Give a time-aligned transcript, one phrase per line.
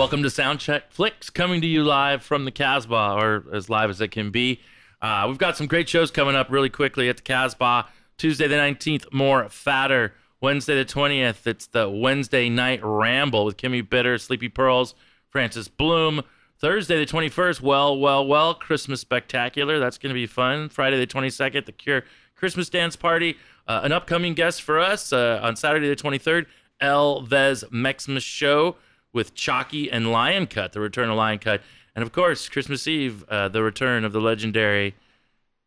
[0.00, 4.00] Welcome to Soundcheck Flicks, coming to you live from the Casbah, or as live as
[4.00, 4.62] it can be.
[5.02, 7.86] Uh, we've got some great shows coming up really quickly at the Casbah.
[8.16, 10.14] Tuesday the 19th, more fatter.
[10.40, 14.94] Wednesday the 20th, it's the Wednesday night ramble with Kimmy Bitter, Sleepy Pearls,
[15.28, 16.22] Francis Bloom.
[16.58, 19.78] Thursday the 21st, well, well, well, Christmas Spectacular.
[19.78, 20.70] That's going to be fun.
[20.70, 22.04] Friday the 22nd, the Cure
[22.36, 23.36] Christmas Dance Party.
[23.68, 26.46] Uh, an upcoming guest for us uh, on Saturday the 23rd,
[26.80, 28.76] El Vez Mexmas Show
[29.12, 31.62] with Chalky and Lion Cut, the return of Lion Cut.
[31.94, 34.94] And of course, Christmas Eve, uh, the return of the legendary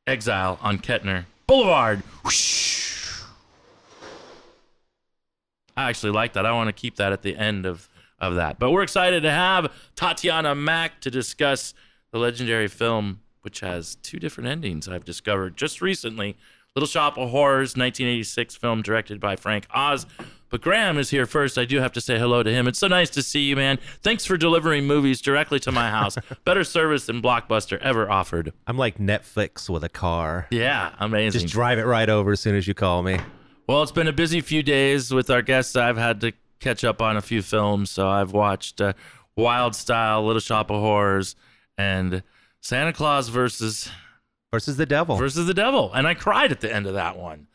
[0.07, 2.03] Exile on Kettner Boulevard.
[2.23, 3.21] Whoosh.
[5.75, 6.45] I actually like that.
[6.45, 8.59] I want to keep that at the end of, of that.
[8.59, 11.73] But we're excited to have Tatiana Mac to discuss
[12.11, 16.37] the legendary film, which has two different endings I've discovered just recently.
[16.75, 20.05] Little Shop of Horrors, 1986 film directed by Frank Oz.
[20.53, 21.57] But Graham is here first.
[21.57, 22.67] I do have to say hello to him.
[22.67, 23.79] It's so nice to see you, man.
[24.03, 26.15] Thanks for delivering movies directly to my house.
[26.45, 28.53] Better service than Blockbuster ever offered.
[28.67, 30.45] I'm like Netflix with a car.
[30.51, 31.41] Yeah, amazing.
[31.41, 33.17] Just drive it right over as soon as you call me.
[33.65, 35.75] Well, it's been a busy few days with our guests.
[35.75, 38.93] I've had to catch up on a few films, so I've watched uh,
[39.35, 41.35] Wild Style, Little Shop of Horrors,
[41.79, 42.21] and
[42.61, 43.89] Santa Claus versus
[44.51, 45.15] Versus the devil.
[45.15, 47.47] versus the Devil, and I cried at the end of that one.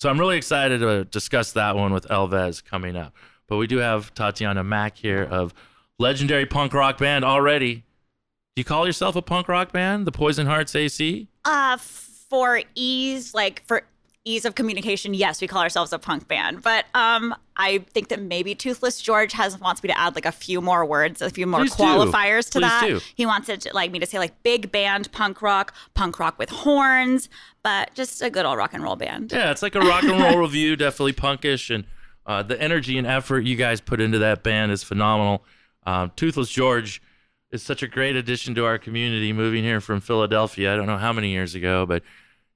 [0.00, 3.14] So I'm really excited to discuss that one with El Vez coming up.
[3.46, 5.54] But we do have Tatiana Mac here of
[5.98, 7.76] legendary punk rock band already.
[7.76, 11.28] Do you call yourself a punk rock band, the Poison Hearts AC?
[11.44, 13.82] Uh, for ease, like for
[14.24, 16.62] ease of communication, yes, we call ourselves a punk band.
[16.62, 20.32] But um, I think that maybe Toothless George has wants me to add like a
[20.32, 21.82] few more words, a few more Please do.
[21.82, 22.86] qualifiers to Please that.
[22.86, 23.00] do.
[23.14, 26.38] He wants it to, like me to say like big band punk rock, punk rock
[26.38, 27.28] with horns,
[27.62, 29.30] but just a good old rock and roll band.
[29.32, 31.84] Yeah, it's like a rock and roll review, definitely punkish, and
[32.26, 35.44] uh, the energy and effort you guys put into that band is phenomenal.
[35.86, 37.02] Um, Toothless George
[37.50, 39.34] is such a great addition to our community.
[39.34, 42.02] Moving here from Philadelphia, I don't know how many years ago, but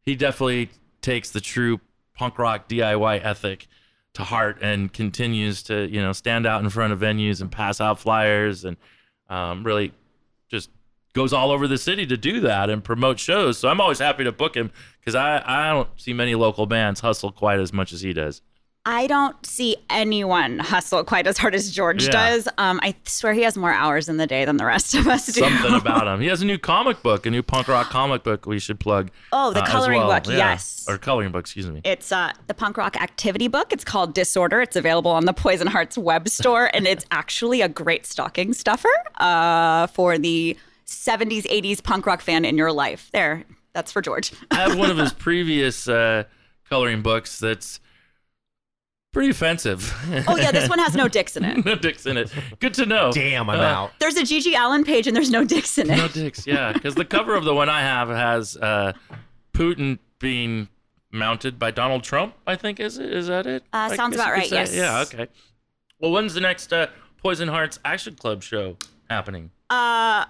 [0.00, 0.70] he definitely
[1.00, 1.80] takes the true
[2.14, 3.66] punk rock DIY ethic
[4.14, 7.80] to heart and continues to you know stand out in front of venues and pass
[7.80, 8.76] out flyers and
[9.28, 9.92] um, really
[10.48, 10.70] just
[11.12, 13.58] goes all over the city to do that and promote shows.
[13.58, 14.70] So I'm always happy to book him
[15.00, 18.42] because I, I don't see many local bands hustle quite as much as he does.
[18.90, 22.10] I don't see anyone hustle quite as hard as George Yeah.
[22.10, 22.48] does.
[22.56, 25.26] Um, I swear he has more hours in the day than the rest of us
[25.26, 25.42] do.
[25.42, 26.22] Something about him.
[26.22, 29.10] He has a new comic book, a new punk rock comic book we should plug.
[29.30, 30.18] Oh, the uh, coloring well.
[30.18, 30.38] book, Yeah.
[30.38, 30.86] yes.
[30.88, 31.82] Or coloring book, excuse me.
[31.84, 33.74] It's uh, the punk rock activity book.
[33.74, 34.62] It's called Disorder.
[34.62, 38.88] It's available on the Poison Hearts web store, and it's actually a great stocking stuffer
[39.18, 40.56] uh, for the
[40.86, 43.10] 70s, 80s punk rock fan in your life.
[43.12, 43.44] There,
[43.74, 44.32] that's for George.
[44.50, 46.24] I have one of his previous uh,
[46.70, 47.80] coloring books that's
[49.18, 49.92] pretty offensive.
[50.28, 51.64] Oh, yeah, this one has no dicks in it.
[51.64, 52.32] no dicks in it.
[52.60, 53.10] Good to know.
[53.10, 53.90] Damn, I'm Uh, out.
[53.98, 55.96] There's a GG Allin page, and there's no dicks in it.
[55.96, 56.72] No dicks, yeah.
[56.72, 58.92] Because the cover of the one I have has uh,
[59.52, 60.68] Putin being
[61.10, 62.34] mounted by Donald Trump.
[62.46, 63.12] I think is it?
[63.12, 63.64] Is that it?
[63.72, 64.54] Uh, I sounds about right, say.
[64.54, 64.72] yes.
[64.72, 65.00] Yeah.
[65.00, 65.26] Okay.
[65.98, 66.86] Well, when's the next uh,
[67.20, 68.76] Poison Hearts Action Club show
[69.10, 69.50] happening?
[69.68, 70.26] Uh,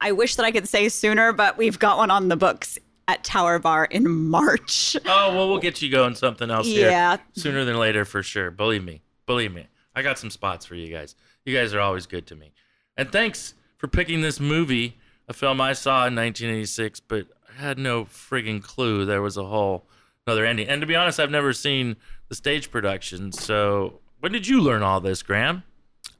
[0.00, 2.78] I wish that I could say sooner, but we've got one on the books
[3.10, 4.96] at Tower Bar in March.
[5.06, 7.16] Oh well, we'll get you going something else Yeah.
[7.16, 8.50] here sooner than later for sure.
[8.50, 9.66] Believe me, believe me.
[9.94, 11.16] I got some spots for you guys.
[11.44, 12.52] You guys are always good to me.
[12.96, 14.96] And thanks for picking this movie,
[15.28, 19.44] a film I saw in 1986, but I had no friggin' clue there was a
[19.44, 19.86] whole
[20.26, 20.68] another ending.
[20.68, 21.96] And to be honest, I've never seen
[22.28, 23.32] the stage production.
[23.32, 25.64] So when did you learn all this, Graham?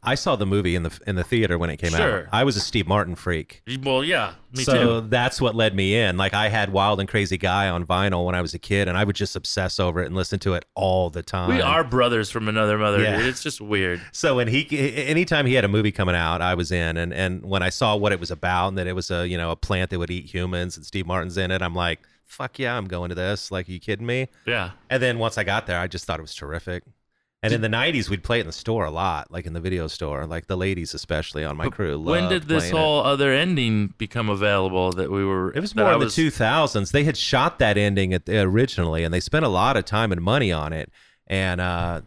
[0.02, 2.20] I saw the movie in the in the theater when it came Sure.
[2.22, 2.28] out.
[2.32, 3.62] I was a Steve Martin freak.
[3.82, 4.78] Well, yeah, me so too.
[4.78, 6.16] So that's what led me in.
[6.16, 8.96] Like I had Wild and Crazy Guy on vinyl when I was a kid, and
[8.96, 11.50] I would just obsess over it and listen to it all the time.
[11.50, 13.02] We are brothers from another mother.
[13.02, 13.18] Yeah.
[13.18, 13.26] dude.
[13.26, 14.00] It's just weird.
[14.12, 14.66] So when he,
[15.06, 17.94] anytime he had a movie coming out, I was in, and and when I saw
[17.96, 20.10] what it was about, and that it was a you know a plant that would
[20.10, 23.50] eat humans, and Steve Martin's in it, I'm like, fuck yeah, I'm going to this.
[23.50, 24.28] Like, are you kidding me?
[24.46, 24.70] Yeah.
[24.88, 26.84] And then once I got there, I just thought it was terrific.
[27.42, 29.60] And in the '90s, we'd play it in the store a lot, like in the
[29.60, 31.98] video store, like the ladies especially on my crew.
[31.98, 32.78] When did this playing it.
[32.78, 35.50] whole other ending become available that we were?
[35.54, 36.92] It was more in the 2000s.
[36.92, 40.20] They had shot that ending at, originally, and they spent a lot of time and
[40.20, 40.92] money on it,
[41.26, 42.02] and uh,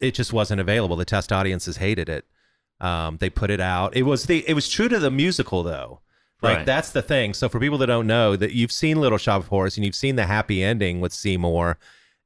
[0.00, 0.96] it just wasn't available.
[0.96, 2.24] The test audiences hated it.
[2.80, 3.96] Um, they put it out.
[3.96, 6.00] It was the it was true to the musical though.
[6.42, 6.66] Like Right.
[6.66, 7.34] that's the thing.
[7.34, 9.94] So for people that don't know, that you've seen Little Shop of Horrors and you've
[9.94, 11.78] seen the happy ending with Seymour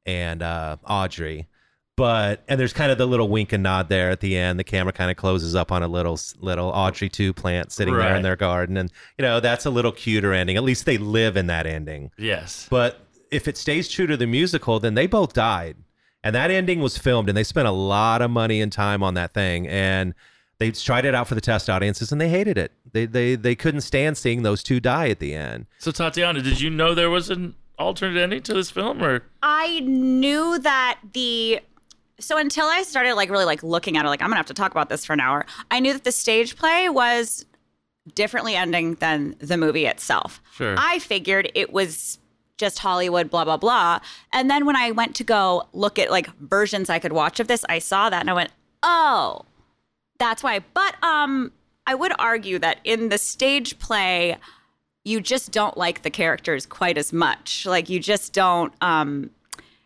[0.06, 1.48] and uh, Audrey,
[1.96, 4.58] but and there's kind of the little wink and nod there at the end.
[4.58, 8.16] The camera kind of closes up on a little little Audrey two plant sitting there
[8.16, 10.56] in their garden, and you know that's a little cuter ending.
[10.56, 12.10] At least they live in that ending.
[12.18, 12.66] Yes.
[12.70, 13.00] But
[13.30, 15.76] if it stays true to the musical, then they both died.
[16.22, 19.14] And that ending was filmed and they spent a lot of money and time on
[19.14, 19.68] that thing.
[19.68, 20.12] And
[20.58, 22.72] They tried it out for the test audiences and they hated it.
[22.92, 25.66] They they they couldn't stand seeing those two die at the end.
[25.78, 29.80] So Tatiana, did you know there was an alternate ending to this film, or I
[29.80, 31.60] knew that the
[32.18, 34.54] so until I started like really like looking at it, like I'm gonna have to
[34.54, 35.46] talk about this for an hour.
[35.70, 37.44] I knew that the stage play was
[38.14, 40.40] differently ending than the movie itself.
[40.54, 40.74] Sure.
[40.78, 42.18] I figured it was
[42.58, 44.00] just Hollywood, blah blah blah.
[44.32, 47.48] And then when I went to go look at like versions I could watch of
[47.48, 48.50] this, I saw that and I went,
[48.82, 49.42] oh,
[50.18, 50.60] that's why.
[50.72, 51.52] But um,
[51.86, 54.38] I would argue that in the stage play,
[55.04, 57.66] you just don't like the characters quite as much.
[57.66, 58.72] Like you just don't.
[58.80, 59.30] Um,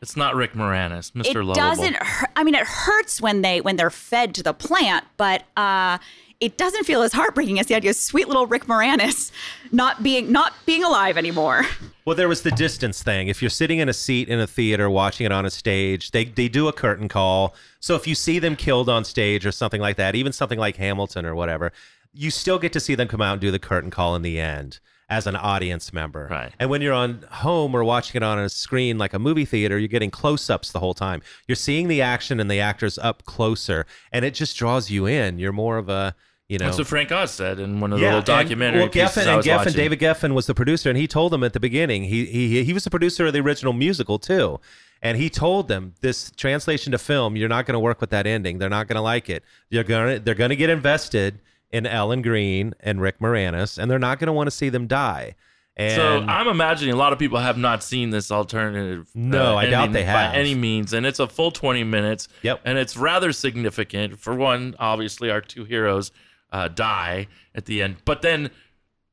[0.02, 1.26] it's not Rick Moranis, Mr.
[1.26, 1.54] it Lovable?
[1.54, 1.96] doesn't.
[1.96, 5.98] Hurt, I mean, it hurts when they when they're fed to the plant, but uh,
[6.40, 9.30] it doesn't feel as heartbreaking as the idea of sweet little Rick Moranis
[9.72, 11.66] not being not being alive anymore.
[12.06, 13.28] Well, there was the distance thing.
[13.28, 16.24] If you're sitting in a seat in a theater watching it on a stage, they
[16.24, 17.54] they do a curtain call.
[17.78, 20.76] So if you see them killed on stage or something like that, even something like
[20.76, 21.72] Hamilton or whatever,
[22.12, 24.40] you still get to see them come out and do the curtain call in the
[24.40, 24.80] end
[25.10, 26.28] as an audience member.
[26.30, 26.52] Right.
[26.58, 29.76] And when you're on home or watching it on a screen like a movie theater,
[29.76, 31.20] you're getting close-ups the whole time.
[31.48, 35.38] You're seeing the action and the actors up closer, and it just draws you in.
[35.38, 36.14] You're more of a
[36.48, 38.88] you know, That's what Frank Oz said in one of the little and- documentary well,
[38.88, 39.72] pieces Geffen, I and was Geffen, watching.
[39.74, 42.02] David Geffen was the producer, and he told them at the beginning.
[42.04, 44.58] He he he was the producer of the original musical too,
[45.00, 47.36] and he told them this translation to film.
[47.36, 48.58] You're not going to work with that ending.
[48.58, 49.44] They're not going to like it.
[49.68, 51.38] You're gonna they're going to get invested
[51.72, 54.86] in Ellen Greene and Rick Moranis, and they're not going to want to see them
[54.86, 55.34] die.
[55.76, 59.06] And So I'm imagining a lot of people have not seen this alternative.
[59.06, 60.32] uh, No, I doubt they have.
[60.32, 62.28] by any means, and it's a full 20 minutes.
[62.42, 62.60] Yep.
[62.64, 64.18] and it's rather significant.
[64.18, 66.10] For one, obviously, our two heroes
[66.52, 68.50] uh, die at the end, but then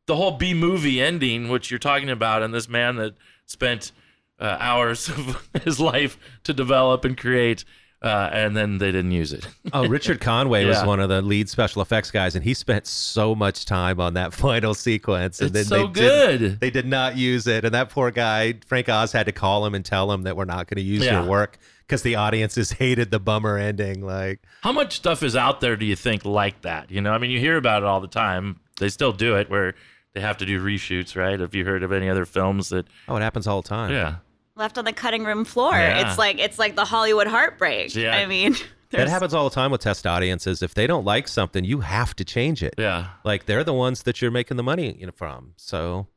[0.07, 3.13] the whole B movie ending, which you're talking about, and this man that
[3.45, 3.92] spent
[4.39, 7.63] uh, hours of his life to develop and create,
[8.01, 9.47] uh, and then they didn't use it.
[9.73, 13.35] Oh, Richard Conway was one of the lead special effects guys, and he spent so
[13.35, 15.41] much time on that final sequence.
[15.41, 15.94] And It's then so they
[16.38, 16.59] good.
[16.59, 19.73] they did not use it, and that poor guy, Frank Oz, had to call him
[19.75, 21.21] and tell him that we're not going to use Yeah.
[21.21, 24.01] your work because the audiences hated the bummer ending.
[24.05, 26.89] Like, How much stuff is out there do you think like that?
[26.91, 28.59] You know, I mean, you hear about it all the time.
[28.79, 29.73] They still do it where
[30.13, 31.39] they have to do reshoots, right?
[31.39, 32.85] Have you heard of any other films that?
[33.09, 33.91] oh, it happens all the time.
[33.91, 34.15] Yeah,
[34.57, 35.74] Left on the cutting room floor.
[35.74, 36.07] Yeah.
[36.09, 37.95] It's like it's like the Hollywood heartbreak.
[37.95, 38.15] Yeah.
[38.18, 38.56] I mean,
[38.92, 40.63] That happens all the time with test audiences.
[40.63, 42.75] If they don't like something, you have to change it.
[42.77, 43.09] yeah.
[43.25, 46.07] Like they're the ones that you're making the money you know, from, so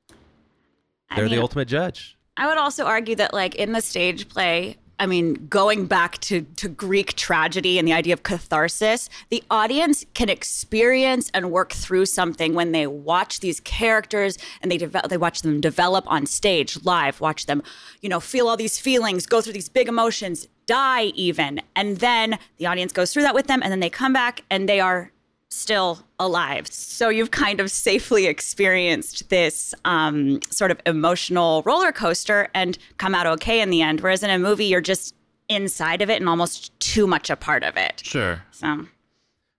[1.14, 2.16] they're the mean, ultimate judge.
[2.36, 6.42] I would also argue that, like, in the stage play, I mean, going back to,
[6.56, 12.04] to Greek tragedy and the idea of catharsis, the audience can experience and work through
[12.04, 16.84] something when they watch these characters and they develop, they watch them develop on stage
[16.84, 17.62] live, watch them,
[18.02, 22.38] you know, feel all these feelings, go through these big emotions, die even, and then
[22.58, 25.10] the audience goes through that with them, and then they come back and they are
[25.50, 26.66] still alive.
[26.68, 33.14] So you've kind of safely experienced this um, sort of emotional roller coaster and come
[33.14, 34.00] out okay in the end.
[34.00, 35.14] Whereas in a movie, you're just
[35.48, 38.00] inside of it and almost too much a part of it.
[38.04, 38.42] Sure.
[38.52, 38.86] So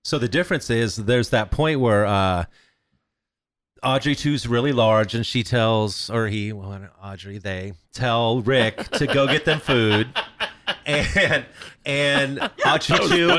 [0.03, 2.45] So the difference is there's that point where uh,
[3.83, 9.07] Audrey two's really large, and she tells, or he, well, Audrey, they tell Rick to
[9.07, 10.07] go get them food,
[10.85, 11.45] and
[11.85, 13.31] and Audrey was two.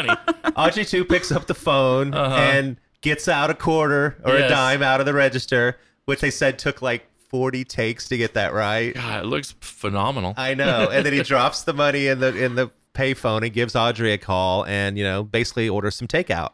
[0.56, 2.34] Audrey two picks up the phone Uh-huh.
[2.36, 4.46] and gets out a quarter or Yes.
[4.46, 8.34] a dime out of the register, which they said took like forty takes to get
[8.34, 8.94] that right.
[8.94, 10.34] God, it looks phenomenal.
[10.36, 10.88] I know.
[10.90, 14.18] And then he drops the money in the in the payphone and gives Audrey a
[14.18, 16.50] call and, you know, basically orders some takeout.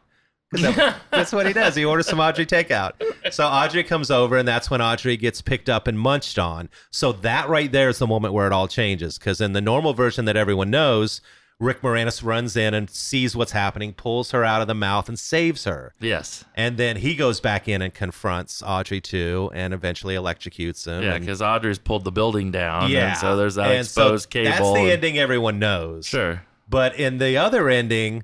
[0.53, 1.75] that- that's what he does.
[1.75, 2.93] He orders some Audrey takeout.
[3.33, 6.71] So Audrey comes over and that's when Audrey gets picked up and munched on.
[6.93, 9.19] So that right there is the moment where it all changes.
[9.19, 11.21] Because in the normal version that everyone knows,
[11.61, 15.19] Rick Moranis runs in and sees what's happening, pulls her out of the mouth and
[15.19, 15.93] saves her.
[15.99, 16.45] yes.
[16.55, 21.03] And then he goes back in and confronts Audrey too and eventually electrocutes him.
[21.03, 22.91] Yeah, because Audrey's pulled the building down.
[22.91, 23.09] yeah.
[23.11, 24.51] And so there's that And so exposed cable.
[24.51, 26.07] That's the and- ending everyone knows.
[26.07, 26.43] Sure.
[26.71, 28.23] But in the other ending,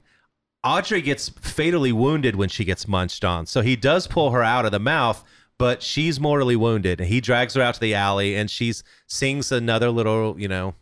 [0.62, 3.46] Audrey gets fatally wounded when she gets munched on.
[3.46, 5.24] So he does pull her out of the mouth,
[5.58, 7.00] but she's mortally wounded.
[7.00, 8.72] And he drags her out to the alley and she
[9.08, 10.74] sings another little, you know,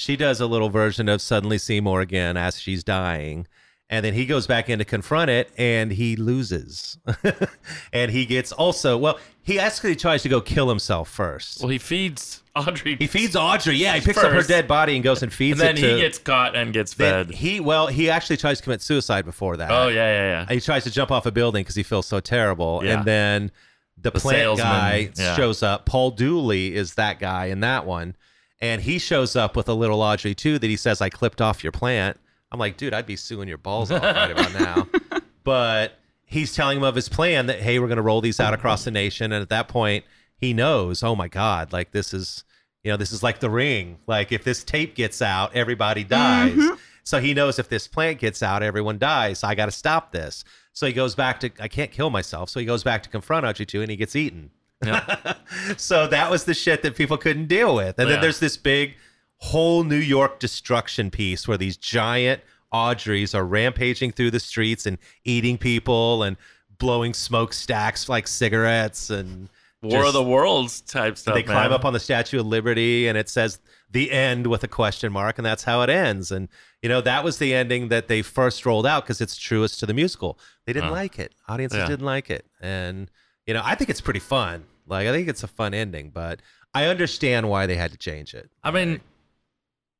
[0.00, 3.46] she does a little version of Suddenly Seymour again as she's dying.
[3.90, 6.96] And then he goes back in to confront it and he loses.
[7.92, 11.60] and he gets also, well, he actually tries to go kill himself first.
[11.60, 12.96] Well, he feeds Audrey.
[12.96, 13.74] He feeds Audrey.
[13.76, 15.94] Yeah, he picks up her dead body and goes and feeds and then it to.
[15.96, 17.30] he gets caught and gets fed.
[17.32, 19.70] he well, he actually tries to commit suicide before that.
[19.72, 20.54] oh yeah, yeah, yeah.
[20.54, 22.98] He tries to jump off a building because he feels so terrible, Yeah.
[22.98, 23.50] and then
[23.98, 25.34] the, The plant salesman, guy yeah.
[25.36, 25.84] shows up.
[25.84, 28.14] Paul Dooley is that guy in that one,
[28.60, 30.58] and he shows up with a little Audrey too.
[30.58, 32.18] That he says, "I clipped off your plant."
[32.52, 35.22] I'm like, dude, I'd be suing your balls off right about now.
[35.44, 38.54] But he's telling him of his plan that hey, we're going to roll these out
[38.54, 40.04] across the nation, and at that point,
[40.36, 42.44] he knows, oh my god, like this is
[42.82, 43.98] you know this is like the ring.
[44.06, 46.54] Like if this tape gets out, everybody dies.
[46.54, 46.74] Mm-hmm.
[47.04, 49.40] So he knows if this plant gets out, everyone dies.
[49.40, 50.44] So I got to stop this.
[50.72, 52.50] So he goes back to I can't kill myself.
[52.50, 54.50] So he goes back to confront Audrey 2 and he gets eaten.
[54.84, 55.34] Yeah.
[55.76, 57.98] so that was the shit that people couldn't deal with.
[57.98, 58.14] And Yeah.
[58.16, 58.94] then there's this big
[59.38, 64.96] whole New York destruction piece where these giant Audreys are rampaging through the streets and
[65.24, 66.36] eating people and
[66.78, 69.48] blowing smokestacks like cigarettes and
[69.82, 71.34] War of the Worlds type stuff.
[71.34, 73.58] they climb up on the Statue of Liberty and it says
[73.90, 76.30] the end with a question mark and that's how it ends.
[76.30, 76.48] And
[76.82, 79.86] you know, that was the ending that they first rolled out because it's truest to
[79.86, 80.38] the musical.
[80.66, 80.94] They didn't Huh.
[80.94, 81.34] like it.
[81.48, 81.86] Audiences Yeah.
[81.88, 82.46] didn't like it.
[82.60, 83.10] And
[83.50, 84.62] you know, I think it's pretty fun.
[84.86, 86.38] Like I think it's a fun ending, but
[86.72, 88.48] I understand why they had to change it.
[88.62, 89.00] I mean,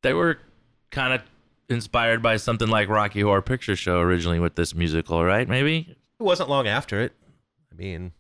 [0.05, 0.39] they were
[0.93, 1.23] kind of
[1.69, 5.49] inspired by something like Rocky Horror Picture Show originally with this musical, right?
[5.49, 7.13] Maybe, It wasn't long after it.
[7.73, 8.13] I mean,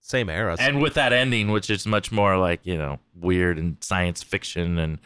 [0.00, 0.56] same era.
[0.58, 4.78] and with that ending, which is much more like you know weird and science fiction,
[4.78, 5.00] and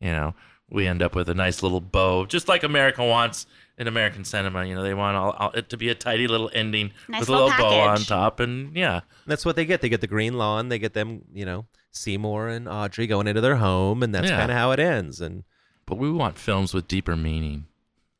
[0.00, 0.34] you know
[0.70, 3.46] we end up with a nice little bow, just like America wants
[3.78, 4.64] in American cinema.
[4.64, 7.28] You know, they want all, all, it to be a tidy little ending Nice with
[7.28, 9.80] a little little bow on top, and yeah, that's what they get.
[9.80, 10.68] They get the green lawn.
[10.68, 14.38] They get them, you know, Seymour and Audrey going into their home, and that's Yeah.
[14.38, 15.20] kind of how it ends.
[15.20, 15.44] And
[15.86, 17.66] but we want films with deeper meaning.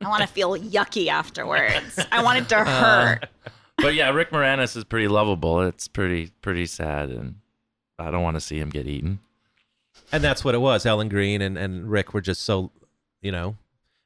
[0.03, 1.99] I want to feel yucky afterwards.
[2.13, 3.29] I want it to Uh, hurt.
[3.79, 5.61] But yeah, Rick Moranis is pretty lovable.
[5.63, 7.37] It's pretty pretty sad, and
[7.99, 9.21] I don't want to see him get eaten.
[10.13, 10.85] and that's what it was.
[10.87, 12.71] Ellen Greene and, and Rick were just so,
[13.23, 13.57] you know,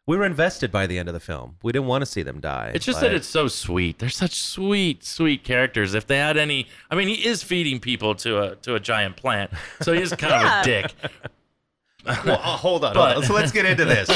[0.07, 1.57] we were invested by the end of the film.
[1.63, 2.73] We didn't want to see them die.
[2.75, 3.99] It's just but- that it's so sweet.
[3.99, 5.95] They're such sweet, sweet characters.
[5.95, 9.17] If they had any, I mean, he is feeding people to a to a giant
[9.17, 9.51] plant,
[9.83, 10.93] so he is kind of a dick.
[12.07, 12.95] Well, uh, hold on.
[12.95, 13.29] But- hold on.
[13.29, 14.09] So let's get into this.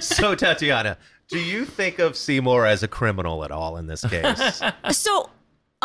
[0.04, 0.98] so, Tatiana,
[1.28, 4.60] do you think of Seymour as a criminal at all in this case?
[4.90, 5.30] So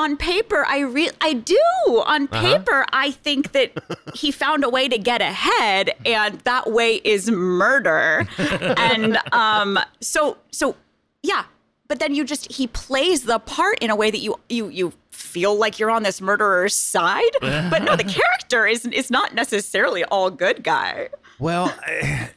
[0.01, 1.57] on paper, I re- I do.
[1.87, 2.41] On Uh-huh.
[2.57, 3.71] paper, I think that
[4.15, 8.27] he found a way to get ahead, and that way is murder.
[8.37, 10.75] and um, so so
[11.23, 11.43] yeah.
[11.87, 14.93] But then you just he plays the part in a way that you you you
[15.11, 17.31] feel like you're on this murderer's side.
[17.41, 21.09] but no, the character is is not necessarily all good guy.
[21.39, 22.27] well, eh,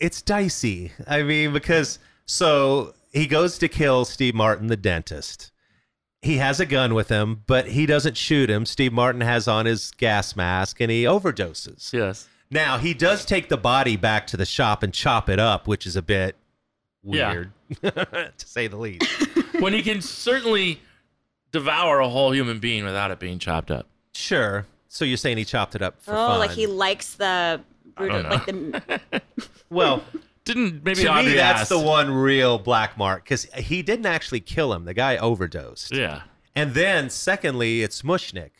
[0.00, 0.92] it's dicey.
[1.06, 5.50] I mean, because so he goes to kill Steve Martin, the dentist.
[6.22, 8.66] He has a gun with him, but he doesn't shoot him.
[8.66, 11.92] Steve Martin has on his gas mask and he overdoses.
[11.92, 12.28] Yes.
[12.50, 15.86] Now he does take the body back to the shop and chop it up, which
[15.86, 16.34] is a bit
[17.04, 17.30] Yeah.
[17.30, 19.04] weird, to say the least.
[19.60, 20.80] when he can certainly
[21.52, 23.86] devour a whole human being without it being chopped up.
[24.12, 24.66] Sure.
[24.88, 26.38] So you're saying he chopped it up for oh, fun?
[26.40, 27.60] like he likes the
[27.94, 28.28] brutal, know.
[28.30, 29.22] like the
[29.70, 30.02] well,
[30.48, 31.70] Didn't maybe to me, that's asked.
[31.70, 34.84] the one real black mark because he didn't actually kill him.
[34.84, 35.94] The guy overdosed.
[35.94, 36.22] Yeah.
[36.56, 38.50] And then, secondly, it's Mushnik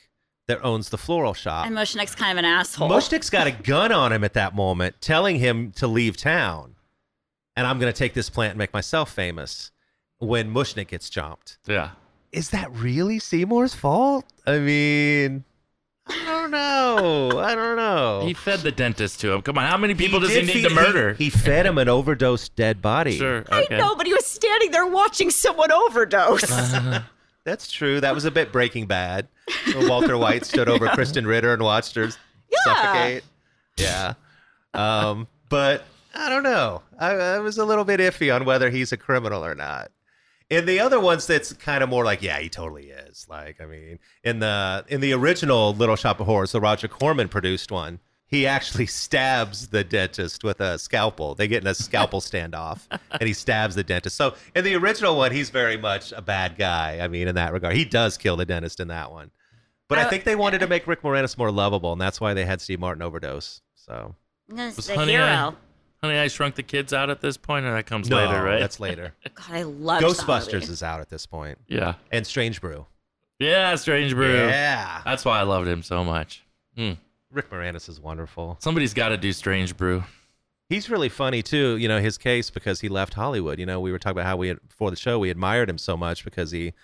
[0.47, 1.67] that owns the floral shop.
[1.67, 2.89] and Mushnik's kind of an asshole.
[2.89, 6.77] Mushnik's got a gun on him at that moment, telling him to leave town.
[7.57, 9.73] And I'm going to take this plant and make myself famous.
[10.21, 11.59] When Mushnik gets chomped.
[11.67, 11.91] Yeah.
[12.33, 14.25] is that really Seymour's fault?
[14.47, 15.45] I mean,
[16.11, 17.39] I don't know.
[17.39, 18.23] I don't know.
[18.27, 19.43] He fed the dentist to him.
[19.43, 21.15] Come on, how many people does he need feed- to murder?
[21.15, 23.17] He, he fed him an overdosed dead body.
[23.19, 23.45] sure.
[23.51, 23.77] I Okay.
[23.79, 26.49] know, but he was standing there watching someone overdose.
[27.45, 28.01] That's true.
[28.01, 29.29] That was a bit Breaking Bad.
[29.75, 32.09] When Walter White stood over Krysten Ritter and watched her
[32.65, 33.25] suffocate.
[33.79, 34.15] Yeah.
[34.75, 35.85] Um, but
[36.15, 36.83] I don't know.
[36.99, 39.91] I, I was a little bit iffy on whether he's a criminal or not.
[40.51, 43.27] In the other ones, that's kind of more like, yeah, he totally is.
[43.29, 47.29] Like, I mean, in the in the original Little Shop of Horrors, the Roger Corman
[47.29, 51.35] produced one, he actually stabs the dentist with a scalpel.
[51.35, 54.17] They get in a scalpel standoff, and he stabs the dentist.
[54.17, 56.99] So in the original one, he's very much a bad guy.
[57.03, 59.31] I mean, in that regard, he does kill the dentist in that one.
[59.87, 62.33] But I I- think they wanted to make Rick Moranis more lovable, and that's why
[62.33, 63.61] they had Steve Martin overdose.
[63.75, 64.15] So
[64.49, 65.25] That's Was the Honey, hero.
[65.25, 65.53] I,
[66.03, 68.61] Honey, I Shrunk the Kids out at this point, or that comes no, later, right?
[68.61, 69.15] that's later.
[69.35, 71.95] God, I love Ghostbusters is out at this point, yeah.
[72.13, 72.87] and Strange Brew.
[73.41, 74.35] Yeah, Strange Brew.
[74.35, 76.45] Yeah, That's why I loved him so much.
[76.77, 76.93] Hmm.
[77.31, 78.57] Rick Moranis is wonderful.
[78.61, 80.05] Somebody's got to do Strange Brew.
[80.69, 81.77] He's really funny too.
[81.77, 83.59] You know his case because he left Hollywood.
[83.59, 85.79] You know we were talking about how we had, before the show we admired him
[85.79, 86.75] so much because he,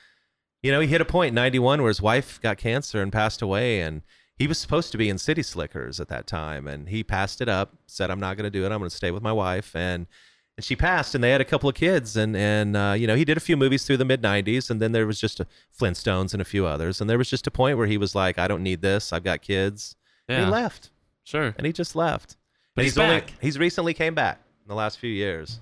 [0.62, 3.42] you know, he hit a point in '91 where his wife got cancer and passed
[3.42, 4.02] away, and
[4.36, 7.48] he was supposed to be in City Slickers at that time, and he passed it
[7.48, 7.74] up.
[7.86, 8.72] Said I'm not going to do it.
[8.72, 10.06] I'm going to stay with my wife, and
[10.56, 13.14] and she passed, and they had a couple of kids, and and uh, you know
[13.16, 15.46] he did a few movies through the mid '90s, and then there was just a
[15.78, 18.38] Flintstones and a few others, and there was just a point where he was like,
[18.38, 19.12] I don't need this.
[19.12, 19.96] I've got kids.
[20.28, 20.90] And he left,
[21.22, 21.54] Sure.
[21.58, 22.36] and he just left.
[22.74, 23.32] But And he's only back.
[23.40, 25.60] he's recently came back in the last few years.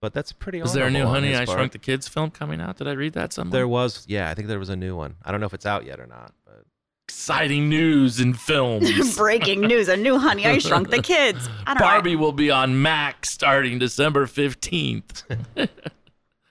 [0.00, 0.60] but that's pretty.
[0.60, 0.66] Old.
[0.68, 1.56] Is there a new Honey I part.
[1.58, 2.78] Shrunk the Kids film coming out?
[2.78, 3.52] Did I read that somewhere?
[3.60, 5.16] There was, yeah, I think there was a new one.
[5.24, 6.64] I don't know if it's out yet or not, but
[7.12, 9.16] Exciting news in films.
[9.18, 11.46] Breaking news: A new Honey I Shrunk the Kids.
[11.66, 12.20] I don't Barbie know.
[12.22, 15.22] will be on Max starting December 15th.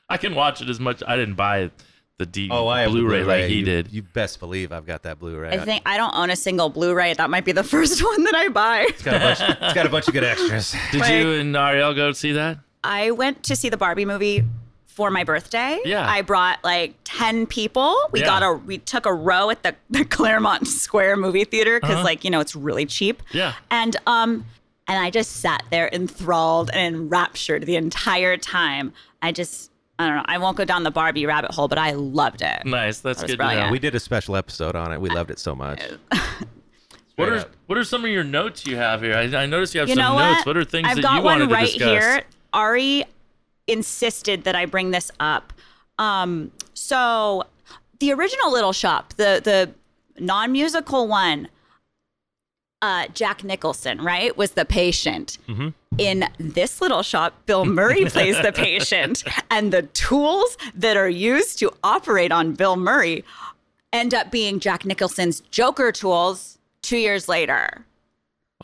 [0.09, 1.01] I can watch it as much.
[1.05, 1.71] I didn't buy
[2.19, 3.91] the D oh, I have the Blu-ray, like he You- did.
[3.91, 5.49] You best believe I've got that Blu-ray.
[5.49, 7.15] I think I don't own a single Blu-ray.
[7.15, 8.85] That might be the first one that I buy.
[8.87, 9.39] it's got a bunch.
[9.61, 10.73] it's got a bunch of good extras.
[10.91, 12.59] Did Like- you and Ariel go see that?
[12.83, 14.45] I went to see the Barbie movie
[14.95, 15.79] for my birthday.
[15.85, 16.07] Yeah.
[16.09, 17.97] I brought like 10 people.
[18.11, 18.25] We Yeah.
[18.25, 22.03] got a we took a row at the, the Claremont Square movie theater because Uh-huh.
[22.03, 23.23] like, you know, it's really cheap.
[23.31, 23.53] Yeah.
[23.69, 24.45] And um
[24.87, 28.93] and I just sat there enthralled and enraptured the entire time.
[29.21, 30.25] I just I don't know.
[30.25, 32.65] I won't go down the Barbie rabbit hole, but I loved it.
[32.65, 32.99] Nice.
[32.99, 33.71] That's That good to know.
[33.71, 34.99] We did a special episode on it.
[34.99, 35.81] We loved it so much.
[37.17, 37.49] What are up.
[37.67, 39.13] what are some of your notes you have here?
[39.15, 40.39] I, I noticed you have You some know notes.
[40.39, 40.47] what?
[40.47, 42.23] What are things I've that got you one wanted to right here.
[42.53, 43.05] Ari
[43.71, 45.53] insisted that I bring this up.
[45.97, 47.43] Um, so
[47.99, 49.71] the original Little Shop, the the
[50.21, 51.47] non-musical one,
[52.81, 55.37] uh, Jack Nicholson, right, was the patient.
[55.47, 55.69] Mm-hmm.
[55.97, 61.59] In this little shop, Bill Murray plays the patient, and the tools that are used
[61.59, 63.23] to operate on Bill Murray
[63.93, 67.85] end up being Jack Nicholson's Joker tools two years later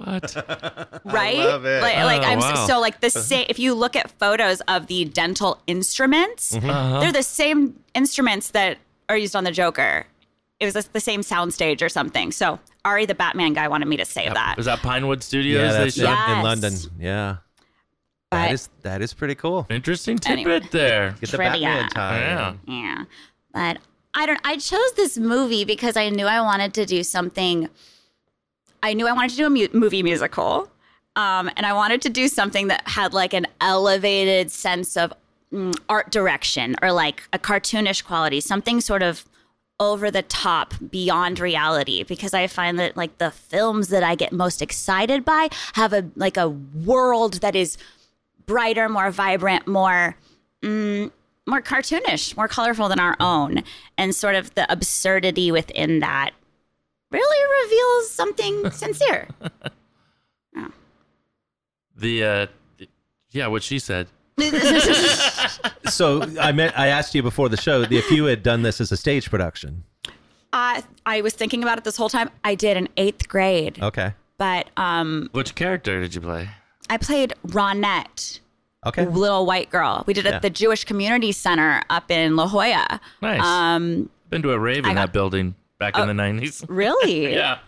[0.03, 1.01] What?
[1.05, 1.37] right?
[1.37, 1.81] love it.
[1.81, 2.65] Like, like Oh, I'm wow.
[2.67, 3.45] so like the same.
[3.49, 6.99] If you look at photos of the dental instruments, Uh-huh.
[6.99, 8.77] they're the same instruments that
[9.09, 10.05] are used on the Joker.
[10.59, 12.31] It was just the same soundstage or something.
[12.31, 14.55] So Ari, the Batman guy, wanted me to say that.
[14.57, 15.61] Was that Pinewood Studios?
[15.61, 16.37] Yeah, that's it, shot?
[16.37, 16.73] in London.
[16.99, 17.37] Yeah,
[18.31, 19.67] But- that is that is pretty cool.
[19.69, 20.67] Interesting tidbit Anyway.
[20.71, 21.11] there.
[21.21, 21.67] Get the Trivia.
[21.67, 22.19] Batman tie.
[22.19, 22.53] Yeah.
[22.67, 23.03] Yeah.
[23.53, 23.77] But
[24.13, 27.69] I don't I chose this movie because I knew I wanted to do something
[28.83, 30.69] I knew I wanted to do a mu- movie musical.
[31.15, 35.11] Um, and I wanted to do something that had like an elevated sense of
[35.51, 39.25] mm, art direction or like a cartoonish quality, something sort of
[39.79, 44.31] over the top beyond reality because I find that like the films that I get
[44.31, 47.77] most excited by have a like a world that is
[48.45, 50.15] brighter, more vibrant, more
[50.63, 51.11] mm,
[51.47, 53.63] more cartoonish, more colorful than our own,
[53.97, 56.31] and sort of the absurdity within that
[57.11, 59.27] really reveals something sincere.
[61.95, 62.89] The uh, th-
[63.31, 64.07] yeah, what she said.
[65.89, 68.91] So I meant I asked you before the show if you had done this as
[68.91, 69.83] a stage production.
[70.51, 72.29] I I was thinking about it this whole time.
[72.43, 74.13] I did in eighth grade, Okay.
[74.37, 76.49] but um, Which character did you play?
[76.89, 78.41] I played Ronette,
[78.85, 79.05] Okay.
[79.05, 80.03] little white girl.
[80.05, 80.35] We did it Yeah.
[80.35, 82.99] at the Jewish Community Center up in La Jolla.
[83.21, 83.41] Nice.
[83.41, 86.63] Um, Been to a rave in I that building back in the nineties.
[86.69, 87.33] really?
[87.33, 87.59] yeah.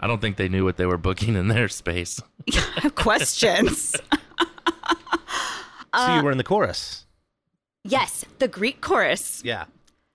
[0.00, 2.20] I don't think they knew what they were booking in their space.
[2.82, 3.94] I questions.
[5.96, 7.06] so you were in the chorus.
[7.84, 9.42] yes, the Greek chorus.
[9.44, 9.64] Yeah.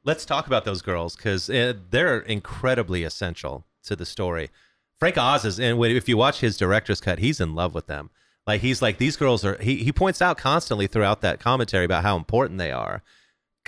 [0.03, 4.49] Let's talk about those girls because uh, they're incredibly essential to the story.
[4.97, 7.87] Frank Oz is, and when- if you watch his director's cut, he's in love with
[7.87, 8.09] them.
[8.47, 9.61] Like he's like these girls are.
[9.61, 13.03] He he points out constantly throughout that commentary about how important they are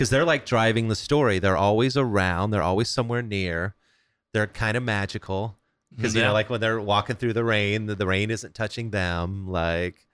[0.01, 1.37] because they're like driving the story.
[1.37, 2.49] They're always around.
[2.49, 3.75] They're always somewhere near.
[4.33, 5.59] They're kind of magical
[5.95, 8.89] because you know, like when they're walking through the rain, the, the rain isn't touching
[8.89, 9.47] them.
[9.47, 10.07] Like,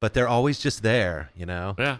[0.00, 1.28] but they're always just there.
[1.36, 1.98] You know, Yeah.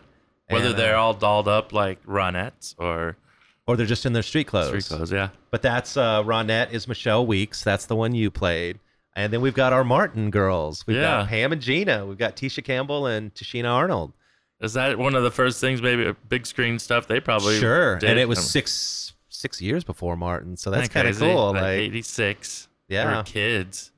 [0.49, 3.19] Whether And, uh, they're all dolled up like Ronettes or
[3.67, 4.69] or they're just in their street clothes.
[4.69, 5.13] street clothes.
[5.13, 5.29] Yeah.
[5.51, 7.63] But that's uh, Ronette is Michelle Weeks.
[7.63, 8.79] That's the one you played.
[9.15, 10.87] And then we've got our Martin girls.
[10.87, 11.21] We've Yeah.
[11.21, 12.07] got Pam and Gina.
[12.07, 14.15] We've got Tisha Campbell and Tichina Arnold.
[14.61, 17.97] Is that one of the first things, maybe big screen stuff they probably sure.
[17.99, 18.11] did?
[18.11, 21.53] And it was Um, six six years before Martin, so that's kind of cool.
[21.53, 22.69] Like, Like, 86.
[22.89, 23.93] They yeah, were kids.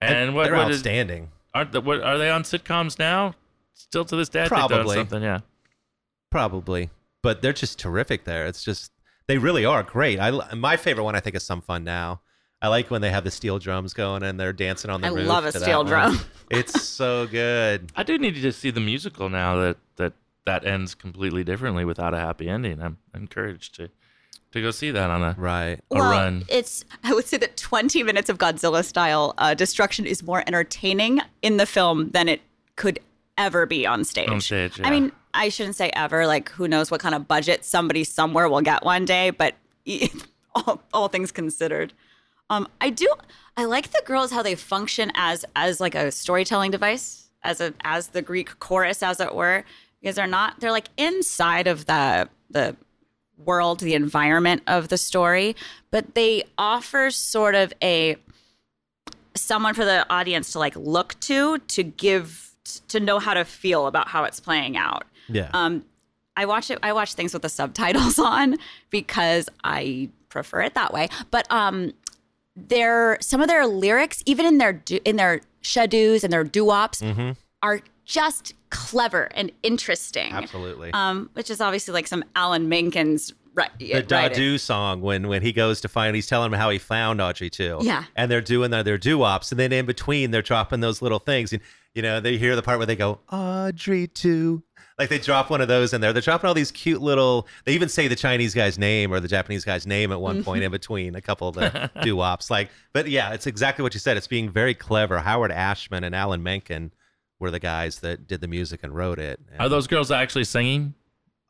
[0.00, 1.30] And what, they're what is, outstanding.
[1.54, 3.34] aren't the, what are they on sitcoms now?
[3.74, 4.96] Still to this day, they're Probably.
[4.96, 5.22] something.
[5.22, 5.40] Yeah.
[6.30, 6.90] Probably,
[7.22, 8.24] but they're just terrific.
[8.24, 8.92] There, it's just
[9.26, 10.18] they really are great.
[10.20, 12.20] I my favorite one I think is Some Fun Now.
[12.62, 15.10] I like when they have the steel drums going and they're dancing on the I
[15.12, 15.26] roof.
[15.26, 15.86] love a to that steel one.
[15.86, 16.20] drum.
[16.50, 17.92] It's so good.
[17.94, 20.14] I do need to see the musical now that that
[20.46, 22.82] that ends completely differently without a happy ending.
[22.82, 23.88] I'm encouraged to
[24.52, 25.78] to go see that on a Right.
[25.92, 26.44] a run.
[26.48, 31.20] It's I would say that 20 minutes of Godzilla style uh, destruction is more entertaining
[31.40, 32.40] in the film than it
[32.74, 32.98] could
[33.38, 34.28] ever be on stage.
[34.28, 34.88] On stage, yeah.
[34.88, 36.26] I mean, I shouldn't say ever.
[36.26, 39.30] Like, who knows what kind of budget somebody somewhere will get one day?
[39.30, 39.54] But
[40.54, 41.92] all, all things considered,
[42.50, 43.08] um, I do.
[43.56, 47.72] I like the girls how they function as as like a storytelling device, as a
[47.82, 49.64] as the Greek chorus, as it were,
[50.00, 50.60] because they're not.
[50.60, 52.76] They're like inside of the the
[53.38, 55.56] world, the environment of the story,
[55.90, 58.16] but they offer sort of a
[59.34, 62.50] someone for the audience to like look to to give
[62.88, 65.04] to know how to feel about how it's playing out.
[65.28, 65.50] Yeah.
[65.54, 65.84] Um,
[66.36, 66.78] I watch it.
[66.82, 68.56] I watch things with the subtitles on
[68.90, 71.08] because I prefer it that way.
[71.30, 71.92] But um,
[72.68, 77.30] their some of their lyrics, even in their in their shadows and their doo-wops, Mm-hmm.
[77.62, 80.32] are just clever and interesting.
[80.32, 80.92] Absolutely.
[80.92, 83.70] Um, which is obviously like some Alan Menken's right.
[83.78, 87.20] the Da-Doo song when when he goes to find he's telling him how he found
[87.20, 87.78] Audrey too.
[87.82, 88.04] Yeah.
[88.16, 91.52] And they're doing their, their doo-wops and then in between they're dropping those little things
[91.52, 91.62] and
[91.94, 94.62] you know they hear the part where they go Audrey too.
[95.00, 96.12] Like they drop one of those in there.
[96.12, 97.48] They're dropping all these cute little.
[97.64, 100.62] They even say the Chinese guy's name or the Japanese guy's name at one point
[100.62, 102.50] in between a couple of the doo-wops.
[102.50, 104.18] Like, but yeah, it's exactly what you said.
[104.18, 105.18] It's being very clever.
[105.18, 106.92] Howard Ashman and Alan Menken
[107.38, 109.40] were the guys that did the music and wrote it.
[109.58, 110.92] Are those girls actually singing?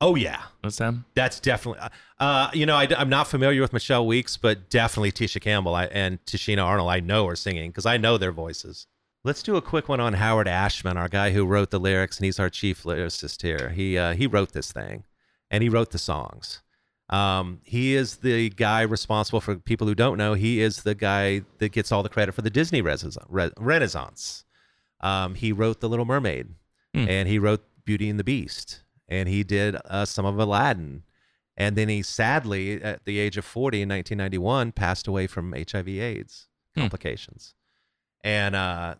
[0.00, 1.04] oh yeah, That's them.
[1.14, 1.86] that's definitely.
[2.18, 5.86] Uh, you know, I, am not familiar with Michelle Weeks, but definitely Tisha Campbell I,
[5.86, 6.88] and Tichina Arnold.
[6.88, 8.86] I know are singing because I know their voices.
[9.22, 12.24] Let's do a quick one on Howard Ashman, our guy who wrote the lyrics, and
[12.24, 13.68] he's our chief lyricist here.
[13.70, 15.04] He uh, he wrote this thing,
[15.50, 16.62] and he wrote the songs.
[17.10, 20.34] Um, he is the guy responsible for people who don't know.
[20.34, 23.18] He is the guy that gets all the credit for the Disney Renaissance.
[23.58, 24.44] Renaissance.
[25.00, 26.54] Um, he wrote The Little Mermaid,
[26.94, 27.06] Hmm.
[27.08, 31.02] and he wrote Beauty and the Beast, and he did uh, some of Aladdin.
[31.56, 36.46] And then he sadly, at the age of 40 in 1991, passed away from HIV/AIDS
[36.74, 36.80] Hmm.
[36.80, 37.54] complications.
[38.22, 38.94] And uh,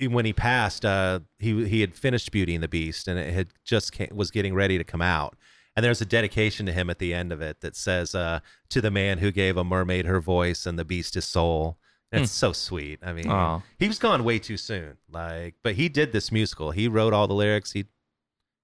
[0.00, 3.48] when he passed, uh, he he had finished Beauty and the Beast, and it had
[3.64, 5.36] just came, was getting ready to come out.
[5.74, 8.80] And there's a dedication to him at the end of it that says, uh, "To
[8.80, 11.78] the man who gave a mermaid her voice and the beast his soul."
[12.12, 13.00] And It's so sweet.
[13.02, 13.60] I mean, Aw.
[13.78, 14.96] he was gone way too soon.
[15.10, 16.70] Like, but he did this musical.
[16.70, 17.72] He wrote all the lyrics.
[17.72, 17.86] He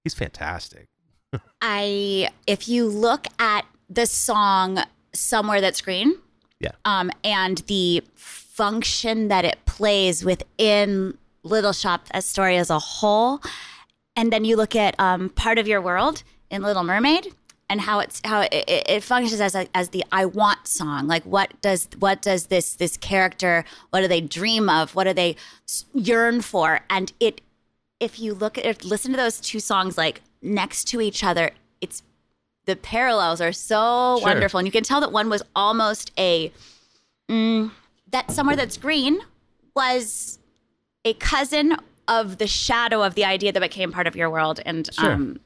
[0.03, 0.87] he's fantastic.
[1.61, 4.79] I if you look at the song
[5.13, 6.15] "Somewhere That's Green,"
[6.59, 6.71] Yeah.
[6.85, 13.41] um, and the function that it plays within Little Shop as story as a whole,
[14.15, 17.33] and then you look at um, part of your world in Little Mermaid
[17.69, 21.07] and how it's how it, it, functions as a, as the I want song.
[21.07, 23.65] Like what does what does this this character?
[23.89, 24.93] What do they dream of?
[24.95, 25.35] What do they
[25.93, 26.81] yearn for?
[26.89, 27.41] And it
[27.99, 31.51] if you look at listen to those two songs like next to each other,
[31.81, 32.03] it's
[32.65, 34.27] the parallels are so Sure.
[34.27, 36.51] wonderful, and you can tell that one was almost a
[37.29, 37.71] mm,
[38.11, 39.19] that somewhere that's green
[39.75, 40.37] was
[41.05, 41.75] a cousin
[42.07, 45.11] of the shadow of the idea that became part of your world, and Sure.
[45.13, 45.39] um,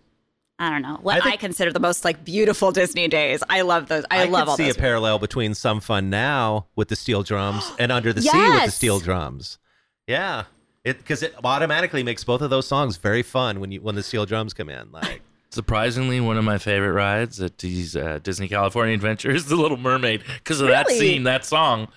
[0.60, 3.44] I don't know what I I, consider the most like beautiful Disney days.
[3.48, 4.06] I love those.
[4.10, 4.76] I, love could all see those.
[4.76, 8.66] a parallel between Some Fun Now with the steel drums and Under the Sea with
[8.66, 9.60] the steel drums.
[10.08, 10.46] Yeah,
[10.84, 14.02] it because it automatically makes both of those songs very fun when you when the
[14.04, 14.92] steel drums come in.
[14.92, 19.56] Like, Surprisingly, one of my favorite rides at these uh, Disney California Adventures, is The
[19.56, 21.88] Little Mermaid because of that scene, that song,